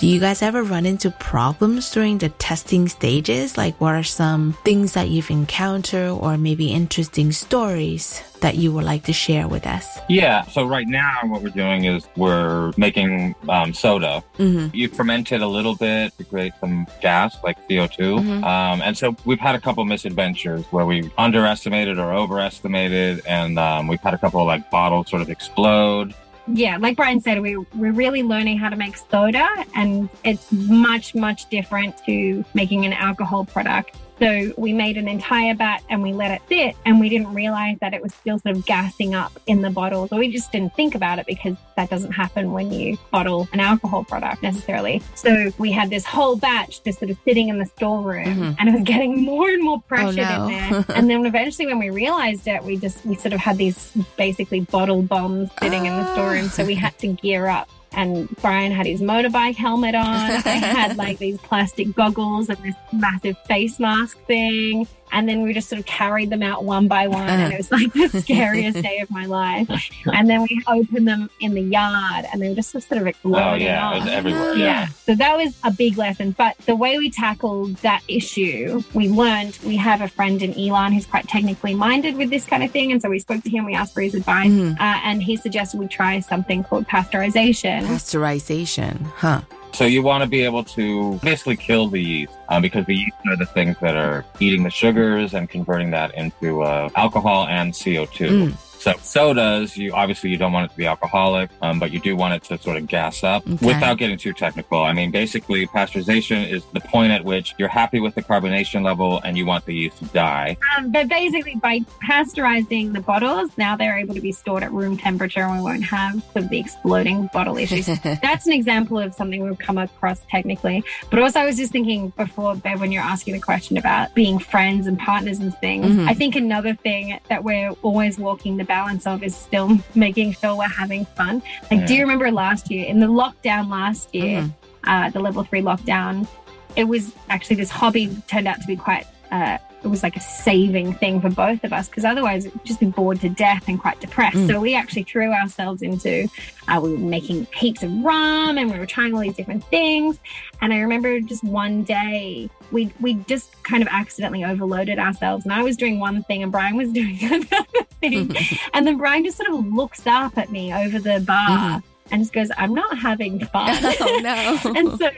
[0.00, 3.56] Do you guys ever run into problems during the testing stages?
[3.56, 8.84] Like, what are some things that you've encountered or maybe interesting stories that you would
[8.84, 9.98] like to share with us?
[10.08, 10.42] Yeah.
[10.46, 14.22] So right now, what we're doing is we're making um, soda.
[14.38, 14.74] Mm-hmm.
[14.76, 18.18] You ferment it a little bit to create some gas, like CO2.
[18.18, 18.44] Mhm.
[18.44, 23.86] Um, and so we've had a couple misadventures where we underestimated or overestimated, and um,
[23.86, 26.14] we've had a couple of like bottles sort of explode.
[26.46, 31.14] Yeah, like Brian said, we, we're really learning how to make soda, and it's much,
[31.14, 33.96] much different to making an alcohol product.
[34.18, 37.78] So we made an entire batch and we let it sit and we didn't realize
[37.80, 40.74] that it was still sort of gassing up in the bottles or we just didn't
[40.74, 45.02] think about it because that doesn't happen when you bottle an alcohol product necessarily.
[45.14, 48.52] So we had this whole batch just sort of sitting in the storeroom mm-hmm.
[48.58, 50.46] and it was getting more and more pressure oh, no.
[50.46, 50.84] in there.
[50.96, 54.60] and then eventually when we realized it, we just, we sort of had these basically
[54.60, 56.48] bottle bombs sitting in the storeroom.
[56.48, 60.04] So we had to gear up and Brian had his motorbike helmet on.
[60.04, 65.54] I had like these plastic goggles and this massive face mask thing and then we
[65.54, 68.82] just sort of carried them out one by one and it was like the scariest
[68.82, 69.68] day of my life
[70.12, 73.40] and then we opened them in the yard and they were just sort of exploding
[73.40, 73.96] oh yeah off.
[73.96, 74.64] it was everywhere yeah.
[74.64, 79.08] yeah so that was a big lesson but the way we tackled that issue we
[79.08, 82.70] learned we have a friend in Elon who's quite technically minded with this kind of
[82.70, 84.72] thing and so we spoke to him we asked for his advice mm-hmm.
[84.80, 89.40] uh, and he suggested we try something called pasteurization pasteurization huh
[89.74, 93.16] so you want to be able to basically kill the yeast um, because the yeast
[93.26, 97.72] are the things that are eating the sugars and converting that into uh, alcohol and
[97.72, 98.28] CO2.
[98.28, 98.56] Mm.
[98.84, 102.16] So sodas, you obviously you don't want it to be alcoholic, um, but you do
[102.16, 103.66] want it to sort of gas up okay.
[103.66, 104.82] without getting too technical.
[104.82, 109.22] I mean, basically, pasteurization is the point at which you're happy with the carbonation level
[109.24, 110.58] and you want the yeast to die.
[110.76, 114.98] Um, but basically, by pasteurizing the bottles, now they're able to be stored at room
[114.98, 117.86] temperature, and we won't have sort of the exploding bottle issues.
[118.02, 120.84] That's an example of something we've come across technically.
[121.08, 124.38] But also, I was just thinking before, Bev, when you're asking the question about being
[124.38, 126.06] friends and partners and things, mm-hmm.
[126.06, 130.56] I think another thing that we're always walking the balance of is still making sure
[130.56, 131.34] we're having fun.
[131.70, 131.86] Like, yeah.
[131.86, 134.90] do you remember last year in the lockdown last year, mm-hmm.
[134.90, 136.26] uh, the level three lockdown?
[136.74, 140.20] It was actually this hobby turned out to be quite uh, it was like a
[140.20, 143.78] saving thing for both of us because otherwise we'd just be bored to death and
[143.78, 144.36] quite depressed.
[144.36, 144.48] Mm.
[144.48, 146.26] So we actually threw ourselves into,
[146.68, 150.18] uh, we were making heaps of rum and we were trying all these different things.
[150.62, 155.44] And I remember just one day we we just kind of accidentally overloaded ourselves.
[155.44, 158.34] And I was doing one thing and Brian was doing another thing.
[158.72, 161.78] and then Brian just sort of looks up at me over the bar mm-hmm.
[162.10, 163.76] and just goes, I'm not having fun.
[164.00, 164.72] Oh no.
[164.76, 165.10] and so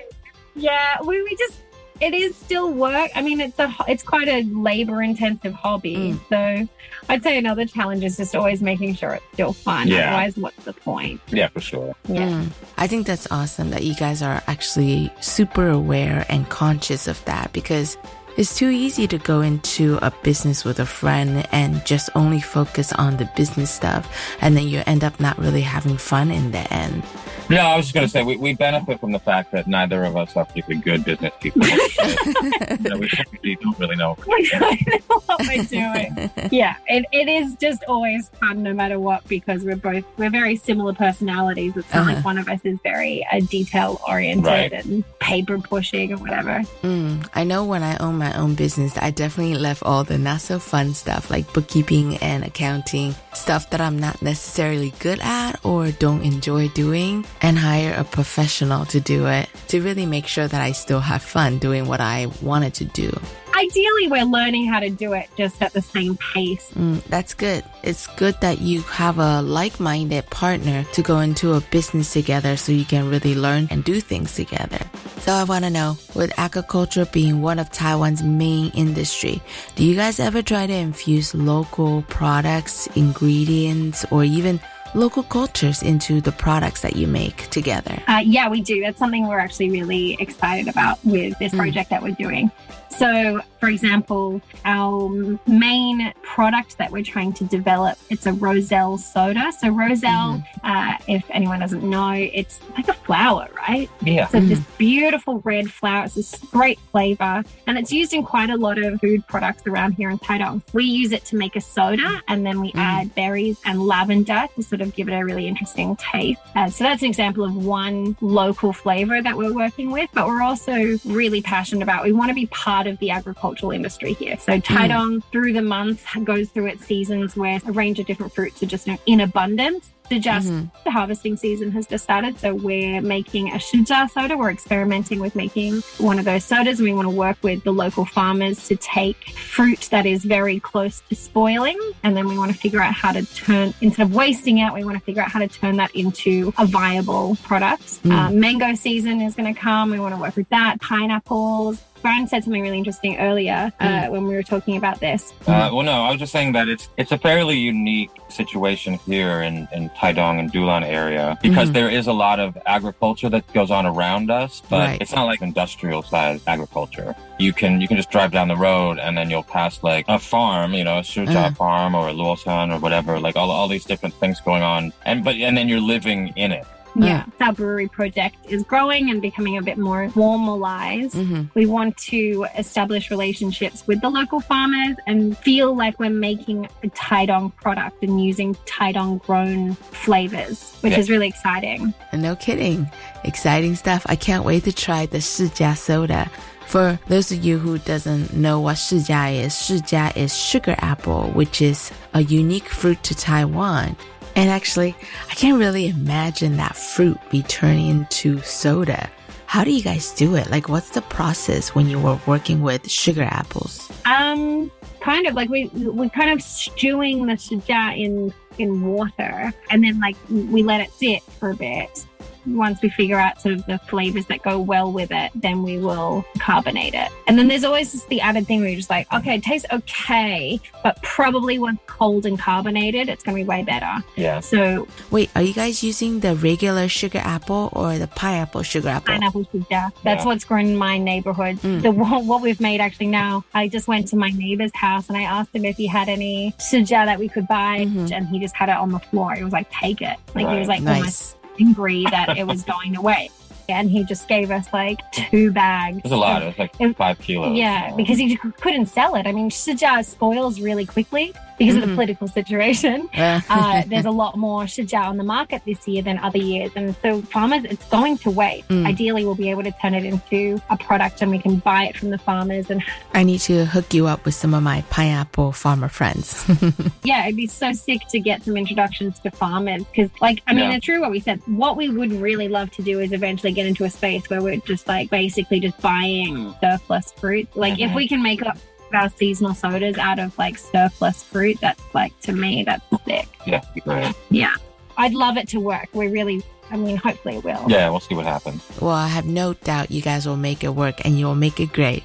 [0.57, 1.61] yeah, we, we just
[2.01, 3.11] it is still work.
[3.15, 6.15] I mean, it's a it's quite a labor intensive hobby.
[6.15, 6.21] Mm.
[6.29, 6.69] So
[7.09, 9.89] I'd say another challenge is just always making sure it's still fun.
[9.89, 10.09] Yeah.
[10.09, 11.21] Otherwise, what's the point?
[11.29, 11.95] Yeah, for sure.
[12.09, 12.29] Yeah.
[12.29, 12.51] Mm.
[12.77, 17.53] I think that's awesome that you guys are actually super aware and conscious of that
[17.53, 17.97] because
[18.37, 22.93] it's too easy to go into a business with a friend and just only focus
[22.93, 24.07] on the business stuff,
[24.43, 27.03] and then you end up not really having fun in the end.
[27.49, 30.05] No, I was just going to say we, we benefit from the fact that neither
[30.05, 31.63] of us are particularly good business people.
[31.65, 32.99] so, you know,
[33.43, 36.31] we, don't really know what we're doing.
[36.51, 40.57] yeah, it, it is just always fun no matter what because we're both we're very
[40.57, 41.77] similar personalities.
[41.77, 42.15] It's not uh-huh.
[42.15, 44.73] like one of us is very uh, detail oriented right.
[44.73, 46.63] and paper pushing or whatever.
[46.83, 50.41] Mm, I know when I own my own business, I definitely left all the not
[50.41, 55.93] so fun stuff like bookkeeping and accounting, stuff that I'm not necessarily good at or
[55.93, 60.61] don't enjoy doing and hire a professional to do it to really make sure that
[60.61, 63.13] I still have fun doing what I wanted to do.
[63.55, 66.71] Ideally, we're learning how to do it just at the same pace.
[66.75, 67.65] Mm, that's good.
[67.83, 72.59] It's good that you have a like minded partner to go into a business together
[72.59, 74.79] so you can really learn and do things together.
[75.21, 79.41] So, I want to know with agriculture being one of Taiwan's main industry,
[79.75, 84.61] do you guys ever try to infuse local products, ingredients, or even
[84.97, 87.97] local cultures into the products that you make together?
[88.09, 88.81] Uh, yeah, we do.
[88.81, 91.59] That's something we're actually really excited about with this mm.
[91.59, 92.51] project that we're doing.
[92.99, 99.53] So, for example, our main product that we're trying to develop, it's a Roselle soda.
[99.61, 100.67] So Roselle, mm-hmm.
[100.67, 103.91] uh, if anyone doesn't know, it's like a flower, right?
[104.03, 104.27] Yeah.
[104.29, 104.49] So mm-hmm.
[104.49, 106.05] this beautiful red flower.
[106.05, 109.93] It's this great flavor, and it's used in quite a lot of food products around
[109.93, 110.63] here in Taiwan.
[110.73, 112.79] We use it to make a soda, and then we mm-hmm.
[112.79, 116.41] add berries and lavender to sort of give it a really interesting taste.
[116.55, 120.43] Uh, so that's an example of one local flavor that we're working with, but we're
[120.43, 122.05] also really passionate about.
[122.05, 124.39] We want to be part part of the agricultural industry here.
[124.39, 125.25] So Taidong mm.
[125.33, 128.89] through the months goes through its seasons where a range of different fruits are just
[129.07, 130.67] in abundance to just mm-hmm.
[130.85, 132.39] the harvesting season has just started.
[132.39, 134.37] So we're making a shuja soda.
[134.37, 137.73] We're experimenting with making one of those sodas and we want to work with the
[137.73, 141.79] local farmers to take fruit that is very close to spoiling.
[142.03, 144.85] And then we want to figure out how to turn, instead of wasting it, we
[144.85, 148.03] want to figure out how to turn that into a viable product.
[148.05, 148.13] Mm.
[148.13, 149.91] Uh, mango season is going to come.
[149.91, 150.81] We want to work with that.
[150.81, 154.11] Pineapples, Brian said something really interesting earlier uh, Mm.
[154.13, 155.33] when we were talking about this.
[155.49, 159.43] Uh, well, no, I was just saying that it's it's a fairly unique situation here
[159.43, 161.73] in in Taidong and Dulan area because Mhm.
[161.79, 165.03] there is a lot of agriculture that goes on around us, but Right.
[165.03, 167.17] it's not like industrial sized agriculture.
[167.45, 170.21] You can you can just drive down the road and then you'll pass like a
[170.21, 171.51] farm, you know, a Shuja Uh.
[171.63, 175.25] farm or a Luoshen or whatever, like all all these different things going on, and
[175.25, 176.65] but and then you're living in it.
[176.99, 181.15] Yeah, our brewery project is growing and becoming a bit more formalized.
[181.15, 181.51] Mhm.
[181.55, 186.89] We want to establish relationships with the local farmers and feel like we're making a
[186.89, 190.99] Taidong product and using Taidong grown flavors, which Yeah.
[191.01, 191.93] is really exciting.
[192.13, 192.89] And no kidding.
[193.25, 194.07] Exciting stuff.
[194.09, 196.31] I can't wait to try the Shijia soda.
[196.67, 201.63] For those of you who doesn't know what Shijia is, Shijia is sugar apple, which
[201.63, 203.97] is a unique fruit to Taiwan.
[204.37, 204.95] And actually,
[205.31, 209.11] I can't really imagine that fruit be turning into soda.
[209.47, 210.51] How do you guys do it?
[210.51, 213.91] Like, what's the process when you were working with sugar apples?
[214.05, 214.71] Um,
[215.01, 219.99] kind of like we we kind of stewing the shuja in in water, and then
[220.01, 222.07] like we let it sit for a bit.
[222.47, 225.79] Once we figure out sort of the flavors that go well with it, then we
[225.79, 227.11] will carbonate it.
[227.27, 229.67] And then there's always just the added thing where you're just like, okay, it tastes
[229.73, 234.05] okay, but probably once cold and carbonated, it's going to be way better.
[234.17, 234.41] Yeah.
[234.41, 239.15] So Wait, are you guys using the regular sugar apple or the pineapple sugar apple?
[239.15, 239.91] pineapple shuja.
[240.05, 240.27] That's Yeah.
[240.27, 241.57] what's grown in my neighborhood.
[241.63, 241.83] Mm.
[241.83, 243.45] The what we've made actually now.
[243.55, 246.55] I just went to my neighbor's house and I asked him if he had any
[246.59, 248.13] shuja that we could buy, mm-hmm.
[248.13, 249.35] and he just had it on the floor.
[249.35, 251.35] He was like, "Take it!" Like he was like oh Right.
[251.61, 253.31] Angry that it was going away.
[253.69, 255.99] And he just gave us like two bags.
[255.99, 256.37] It was a lot.
[256.43, 257.57] of- It was like it- five kilos.
[257.57, 259.27] yeah, because he couldn't sell it.
[259.27, 261.95] I mean, shuja spoils really quickly because of the Mhm.
[261.95, 263.09] political situation.
[263.15, 263.41] Yeah.
[263.49, 266.95] uh, there's a lot more shuja on the market this year than other years, and
[267.03, 268.65] so farmers, it's going to wait.
[268.69, 268.87] Mm.
[268.87, 271.97] Ideally, we'll be able to turn it into a product, and we can buy it
[271.97, 272.71] from the farmers.
[272.71, 272.83] And
[273.15, 276.45] I need to hook you up with some of my pineapple farmer friends.
[277.05, 280.71] yeah, it'd be so sick to get some introductions to farmers because, like, I mean,
[280.71, 280.77] Yeah.
[280.77, 281.41] it's true what we said.
[281.47, 284.57] What we would really love to do is eventually get into a space where we're
[284.59, 287.49] just like basically just buying surplus fruit.
[287.55, 287.95] Like, if Mhm.
[287.95, 288.59] we can make up
[288.97, 293.29] our seasonal sodas out of like surplus fruit, that's like to me, that's sick.
[293.47, 294.15] Yeah, be great.
[294.31, 294.55] Yeah,
[294.97, 295.89] I'd love it to work.
[295.93, 297.65] We really, I mean, hopefully it will.
[297.69, 298.67] Yeah, we'll see what happens.
[298.81, 301.73] well, I have no doubt you guys will make it work and you'll make it
[301.73, 302.05] great.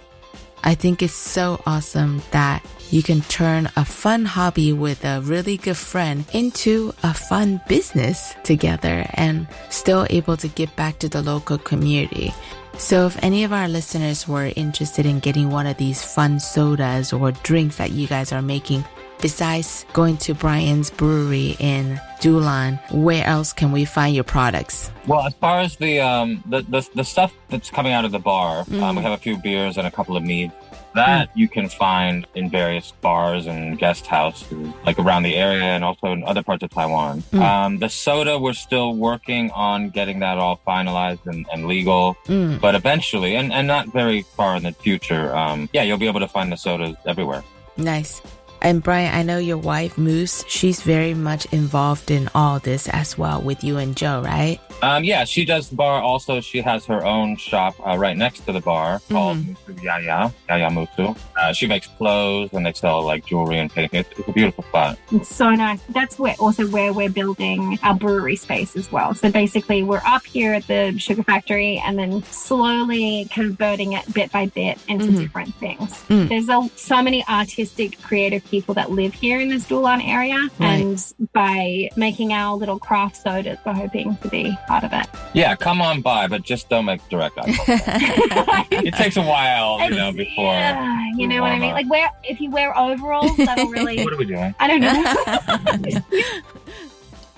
[0.64, 5.58] I think it's so awesome that you can turn a fun hobby with a really
[5.58, 11.22] good friend into a fun business together and still able to give back to the
[11.22, 12.34] local community.
[12.78, 17.14] So if any of our listeners were interested in getting one of these fun sodas
[17.14, 18.84] or drinks that you guys are making,
[19.22, 24.92] besides going to Brian's brewery in Dulan, where else can we find your products?
[25.08, 28.20] Well, as far as the um the the, the stuff that's coming out of the
[28.20, 28.98] bar, um, Mm.
[28.98, 30.54] we have a few beers and a couple of meads.
[30.94, 34.52] That you can find in various bars and guest houses,
[34.86, 37.22] like around the area and also in other parts of Taiwan.
[37.32, 37.40] Mm.
[37.42, 42.18] Um, the soda, we're still working on getting that all finalized and, and legal.
[42.28, 42.60] Mm.
[42.60, 46.20] But eventually, and, and not very far in the future, um, yeah, you'll be able
[46.20, 47.42] to find the sodas everywhere.
[47.78, 48.22] Nice.
[48.64, 53.18] And Brian, I know your wife Moose, she's very much involved in all this as
[53.18, 54.60] well with you and Jo, right?
[54.84, 56.02] Um, yeah, she does the bar.
[56.02, 59.56] Also, she has her own shop uh, right next to the bar called Mhm.
[59.68, 61.16] Musu Yaya, Yaya Musu.
[61.36, 64.00] Uh, she makes clothes and they sell like jewelry and painting.
[64.02, 64.98] It's, it's a beautiful spot.
[65.12, 65.82] It's so nice.
[65.90, 69.14] That's where also where we're building our brewery space as well.
[69.16, 74.32] So basically, we're up here at the sugar factory and then slowly converting it bit
[74.32, 75.18] by bit into Mhm.
[75.20, 76.04] different things.
[76.10, 76.30] Mm.
[76.30, 80.82] There's a, so many artistic, creative people that live here in this Dulan area, Right.
[80.82, 85.08] and by making our little craft sodas, we're hoping to be part of it.
[85.34, 88.68] Yeah, come on by, but just don't make direct eye contact.
[88.74, 90.54] it takes a while, you know, before.
[90.54, 91.72] Yeah, you know what I mean?
[91.74, 94.04] Like, wear if you wear overalls, that'll really.
[94.04, 94.54] What are we doing?
[94.60, 96.02] I don't know.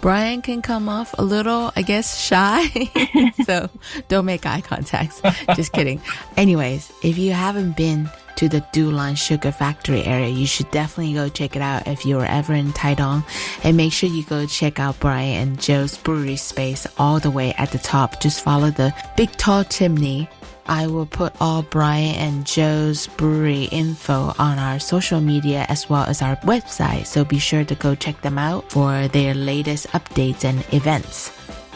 [0.01, 2.67] Brian can come off a little, I guess, shy.
[3.45, 3.69] so
[4.09, 5.21] don't make eye contacts.
[5.55, 6.01] Just kidding.
[6.35, 11.29] Anyways, if you haven't been to the Dulan Sugar Factory area, you should definitely go
[11.29, 13.23] check it out if you're ever in Taidong.
[13.63, 17.53] And make sure you go check out Brian and Jo's brewery space all the way
[17.53, 18.21] at the top.
[18.21, 20.29] Just follow the big tall chimney
[20.65, 26.03] I will put all Brian and Jo's brewery info on our social media as well
[26.03, 30.45] as our website, so be sure to go check them out for their latest updates
[30.45, 31.31] and events.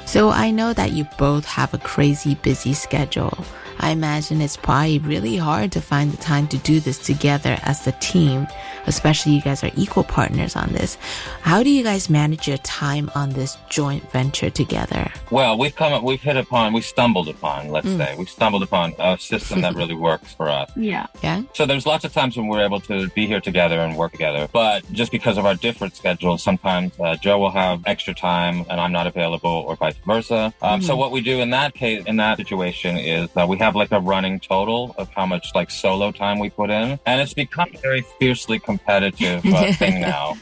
[0.05, 3.37] So I know that you both have a crazy busy schedule.
[3.79, 7.85] I imagine it's probably really hard to find the time to do this together as
[7.87, 8.47] a team,
[8.87, 10.97] especially you guys are equal partners on this.
[11.41, 15.11] How do you guys manage your time on this joint venture together?
[15.31, 17.97] Well, we've come, we've hit upon, we stumbled upon, let's mm.
[17.97, 20.71] say, we stumbled upon a system that really works for us.
[20.75, 21.07] Yeah.
[21.21, 21.43] Yeah.
[21.53, 24.47] So there's lots of times when we're able to be here together and work together,
[24.51, 28.79] but just because of our different schedules, sometimes uh, Jo will have extra time and
[28.79, 30.53] I'm not available, or vice versa.
[30.61, 30.83] Um, mm.
[30.83, 33.91] So what we do in that case, in that situation, is uh, we have like
[33.91, 37.69] a running total of how much like solo time we put in, and it's become
[37.73, 40.37] a very fiercely competitive uh, thing now,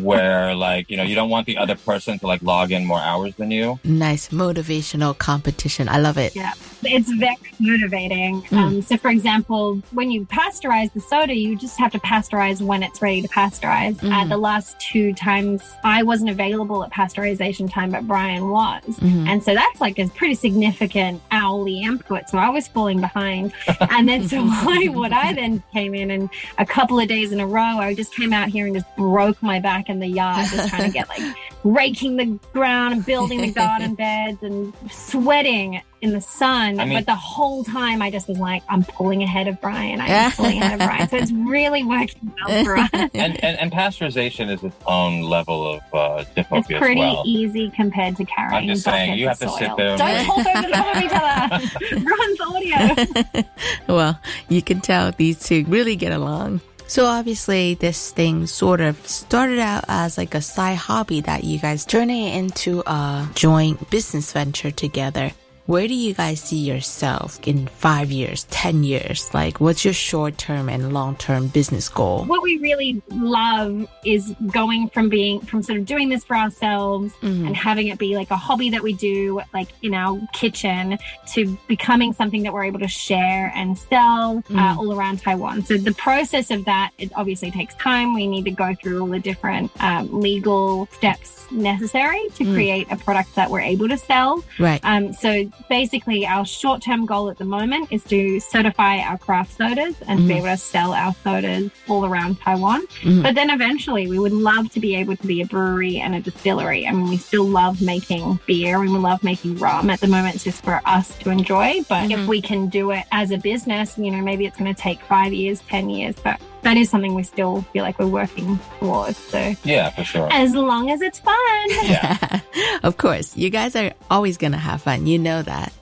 [0.00, 3.00] where like you know you don't want the other person to like log in more
[3.00, 3.78] hours than you.
[3.84, 5.88] Nice motivational competition.
[5.88, 6.34] I love it.
[6.34, 6.52] Yeah,
[6.82, 8.42] it's very motivating.
[8.42, 8.56] Mm.
[8.56, 12.82] Um, so for example, when you pasteurize the soda, you just have to pasteurize when
[12.82, 13.96] it's ready to pasteurize.
[13.96, 14.12] Mm.
[14.12, 19.28] Uh, the last two times I wasn't available at pasteurization time, but Brian was, mm-hmm.
[19.28, 22.28] and so that's like a pretty significant hourly input.
[22.28, 23.52] So I was falling behind.
[23.80, 26.28] And then so I, what I then came in and
[26.58, 29.40] a couple of days in a row, I just came out here and just broke
[29.42, 31.22] my back in the yard, just trying to get like
[31.64, 36.78] raking the ground and building the garden beds and sweating in the sun.
[36.80, 40.00] I mean, but the whole time I just was like, I'm pulling ahead of Brian.
[40.00, 41.08] I'm pulling ahead of Brian.
[41.08, 42.90] So it's really working well for us.
[43.14, 47.22] And, and, and pasteurization is its own level of uh, difficulty It's pretty well.
[47.26, 49.58] easy compared to carrying I'm just saying, you have to soil.
[49.58, 49.96] sit there.
[49.96, 52.04] Don't talk over top of each other.
[52.10, 53.44] Runs audio.
[53.88, 56.60] well, you can tell these two really get along.
[56.88, 61.58] So obviously this thing sort of started out as like a side hobby that you
[61.58, 65.32] guys turning it into a joint business venture together.
[65.66, 69.34] Where do you guys see yourself in five years, 10 years?
[69.34, 72.24] Like, what's your short term and long term business goal?
[72.24, 77.12] What we really love is going from being, from sort of doing this for ourselves
[77.14, 77.48] mm-hmm.
[77.48, 80.98] and having it be like a hobby that we do, like in our kitchen,
[81.32, 84.58] to becoming something that we're able to share and sell uh, mm-hmm.
[84.58, 85.64] uh, all around Taiwan.
[85.64, 88.14] So the process of that, it obviously takes time.
[88.14, 92.54] We need to go through all the different um, legal steps necessary to mm.
[92.54, 94.44] create a product that we're able to sell.
[94.58, 94.80] Right.
[94.84, 99.56] Um, so basically our short term goal at the moment is to certify our craft
[99.56, 100.28] sodas and mm-hmm.
[100.28, 102.86] be able to sell our sodas all around Taiwan.
[102.86, 103.22] Mm-hmm.
[103.22, 106.20] But then eventually we would love to be able to be a brewery and a
[106.20, 106.86] distillery.
[106.86, 109.90] I mean, we still love making beer and we love making rum.
[109.90, 111.82] At the moment, it's just for us to enjoy.
[111.88, 112.20] But mm-hmm.
[112.20, 115.00] if we can do it as a business, you know, maybe it's going to take
[115.02, 119.16] five years, 10 years, but that is something we still feel like we're working towards.
[119.16, 120.28] So yeah, for sure.
[120.32, 121.36] As long as it's fun.
[121.68, 122.40] Yeah.
[122.82, 125.06] of course, you guys are always gonna have fun.
[125.06, 125.72] You know that.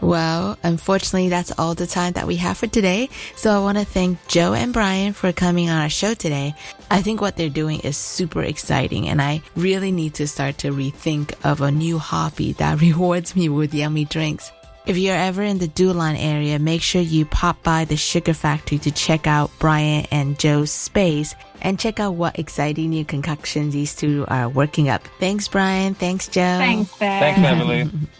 [0.00, 3.10] Well, unfortunately, that's all the time that we have for today.
[3.36, 6.54] So I want to thank Jo and Brian for coming on our show today.
[6.90, 10.72] I think what they're doing is super exciting and I really need to start to
[10.72, 14.50] rethink of a new hobby that rewards me with yummy drinks.
[14.86, 18.78] If you're ever in the Dulan area, make sure you pop by the Sugar Factory
[18.78, 23.94] to check out Brian and Jo's space and check out what exciting new concoctions these
[23.94, 25.02] two are working up.
[25.18, 25.94] Thanks, Brian.
[25.94, 26.40] Thanks, Jo.
[26.40, 27.20] Thanks, Ben.
[27.20, 27.90] Thanks, Emily.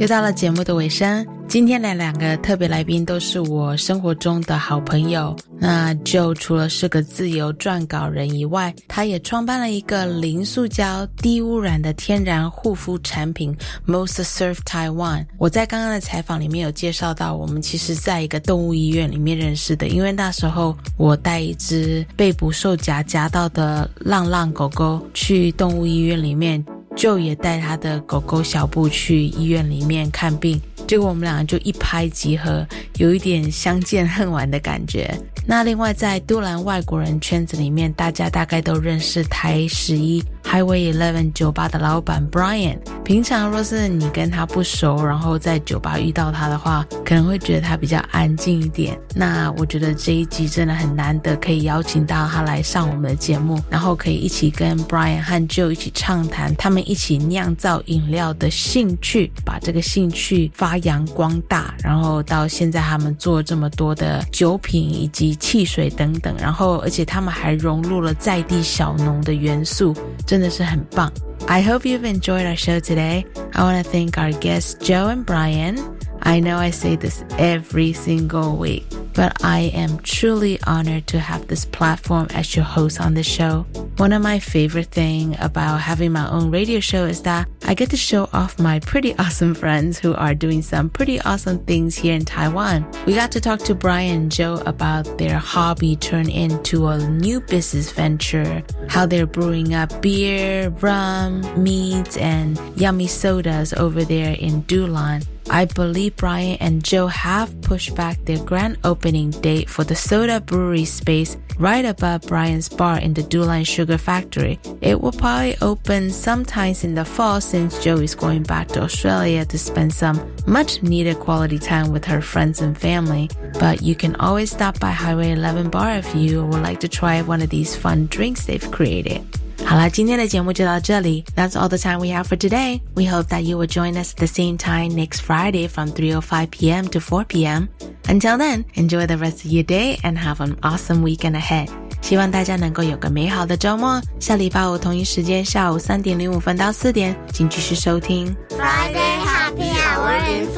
[0.00, 5.36] 又到了节目的尾声，今天的两个特别来宾都是我生活中的好朋友。
[5.58, 13.54] 那就除了是个自由撰稿人以外，他也创办了一个零塑胶、低污染的天然护肤产品
[13.86, 15.26] Most Surf Taiwan。
[15.36, 26.64] 我在刚刚的采访里面有介绍到，我们其实在一个动物医院里面认识的，因为那时候我带一只被捕兽夹夹到的浪浪狗狗去动物医院里面。
[26.96, 32.66] 就也带他的狗狗小布去医院里面看病，结果我们两个就一拍即合，
[32.98, 35.12] 有一点相见恨晚的感觉。
[35.46, 40.22] 那另外在杜兰外国人圈子里面，大家大概都认识台十一。
[40.44, 48.98] Highway Eleven 酒吧的老板 Brian，平常若是你跟他不熟，然后在酒吧遇到他的话，可能会觉得他比较安静一点。
[49.14, 69.94] 那我觉得这一集真的很难得，可以邀请到他来上我们的节目，然后可以一起跟 Brian 和 Joe 一起畅谈他们一起酿造饮料的兴趣，把这个兴趣发扬光大，然后到现在他们做这么多的酒品以及汽水等等，然后而且他们还融入了在地小农的元素。
[70.30, 71.12] 真的是很棒。
[71.48, 73.26] I hope you've enjoyed our show today.
[73.52, 75.76] I want to thank our guests Jo and Brian.
[76.22, 81.48] I know I say this every single week but I am truly honored to have
[81.48, 83.66] this platform as your host on the show.
[83.96, 87.90] One of my favorite thing about having my own radio show is that I get
[87.90, 92.14] to show off my pretty awesome friends who are doing some pretty awesome things here
[92.14, 92.86] in Taiwan.
[93.06, 97.40] We got to talk to Brian and Jo about their hobby turned into a new
[97.40, 104.62] business venture, how they're brewing up beer, rum, meads, and yummy sodas over there in
[104.62, 105.22] Dulan.
[105.48, 110.40] I believe Brian and Jo have pushed back their grand opening date for the soda
[110.40, 114.58] brewery space right above Brian's bar in the Dulan Sugar Factory.
[114.80, 119.44] It will probably open sometimes in the fall since Jo is going back to Australia
[119.46, 123.28] to spend some much needed quality time with her friends and family.
[123.58, 127.22] But you can always stop by Highway 11 Bar if you would like to try
[127.22, 129.26] one of these fun drinks they've created.
[129.64, 131.24] 好了，今天的节目就到这里。
[131.36, 132.80] That's all the time we have for today.
[132.94, 136.48] We hope that you will join us at the same time next Friday from 3:05
[136.50, 136.88] p.m.
[136.88, 137.68] to 4 p.m.
[138.08, 141.68] Until then, enjoy the rest of your day and have an awesome weekend ahead.
[142.02, 144.00] 希望大家能够有个美好的周末。
[144.18, 150.48] 下礼拜五同一时间，下午三点零五分到四点，请继续收听 Friday Happy Hour in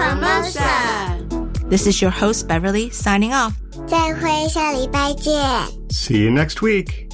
[1.68, 3.52] This is your host Beverly signing off.
[3.86, 5.34] 再会，下礼拜见。
[5.90, 7.11] See you next week.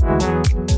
[0.00, 0.77] Thank you.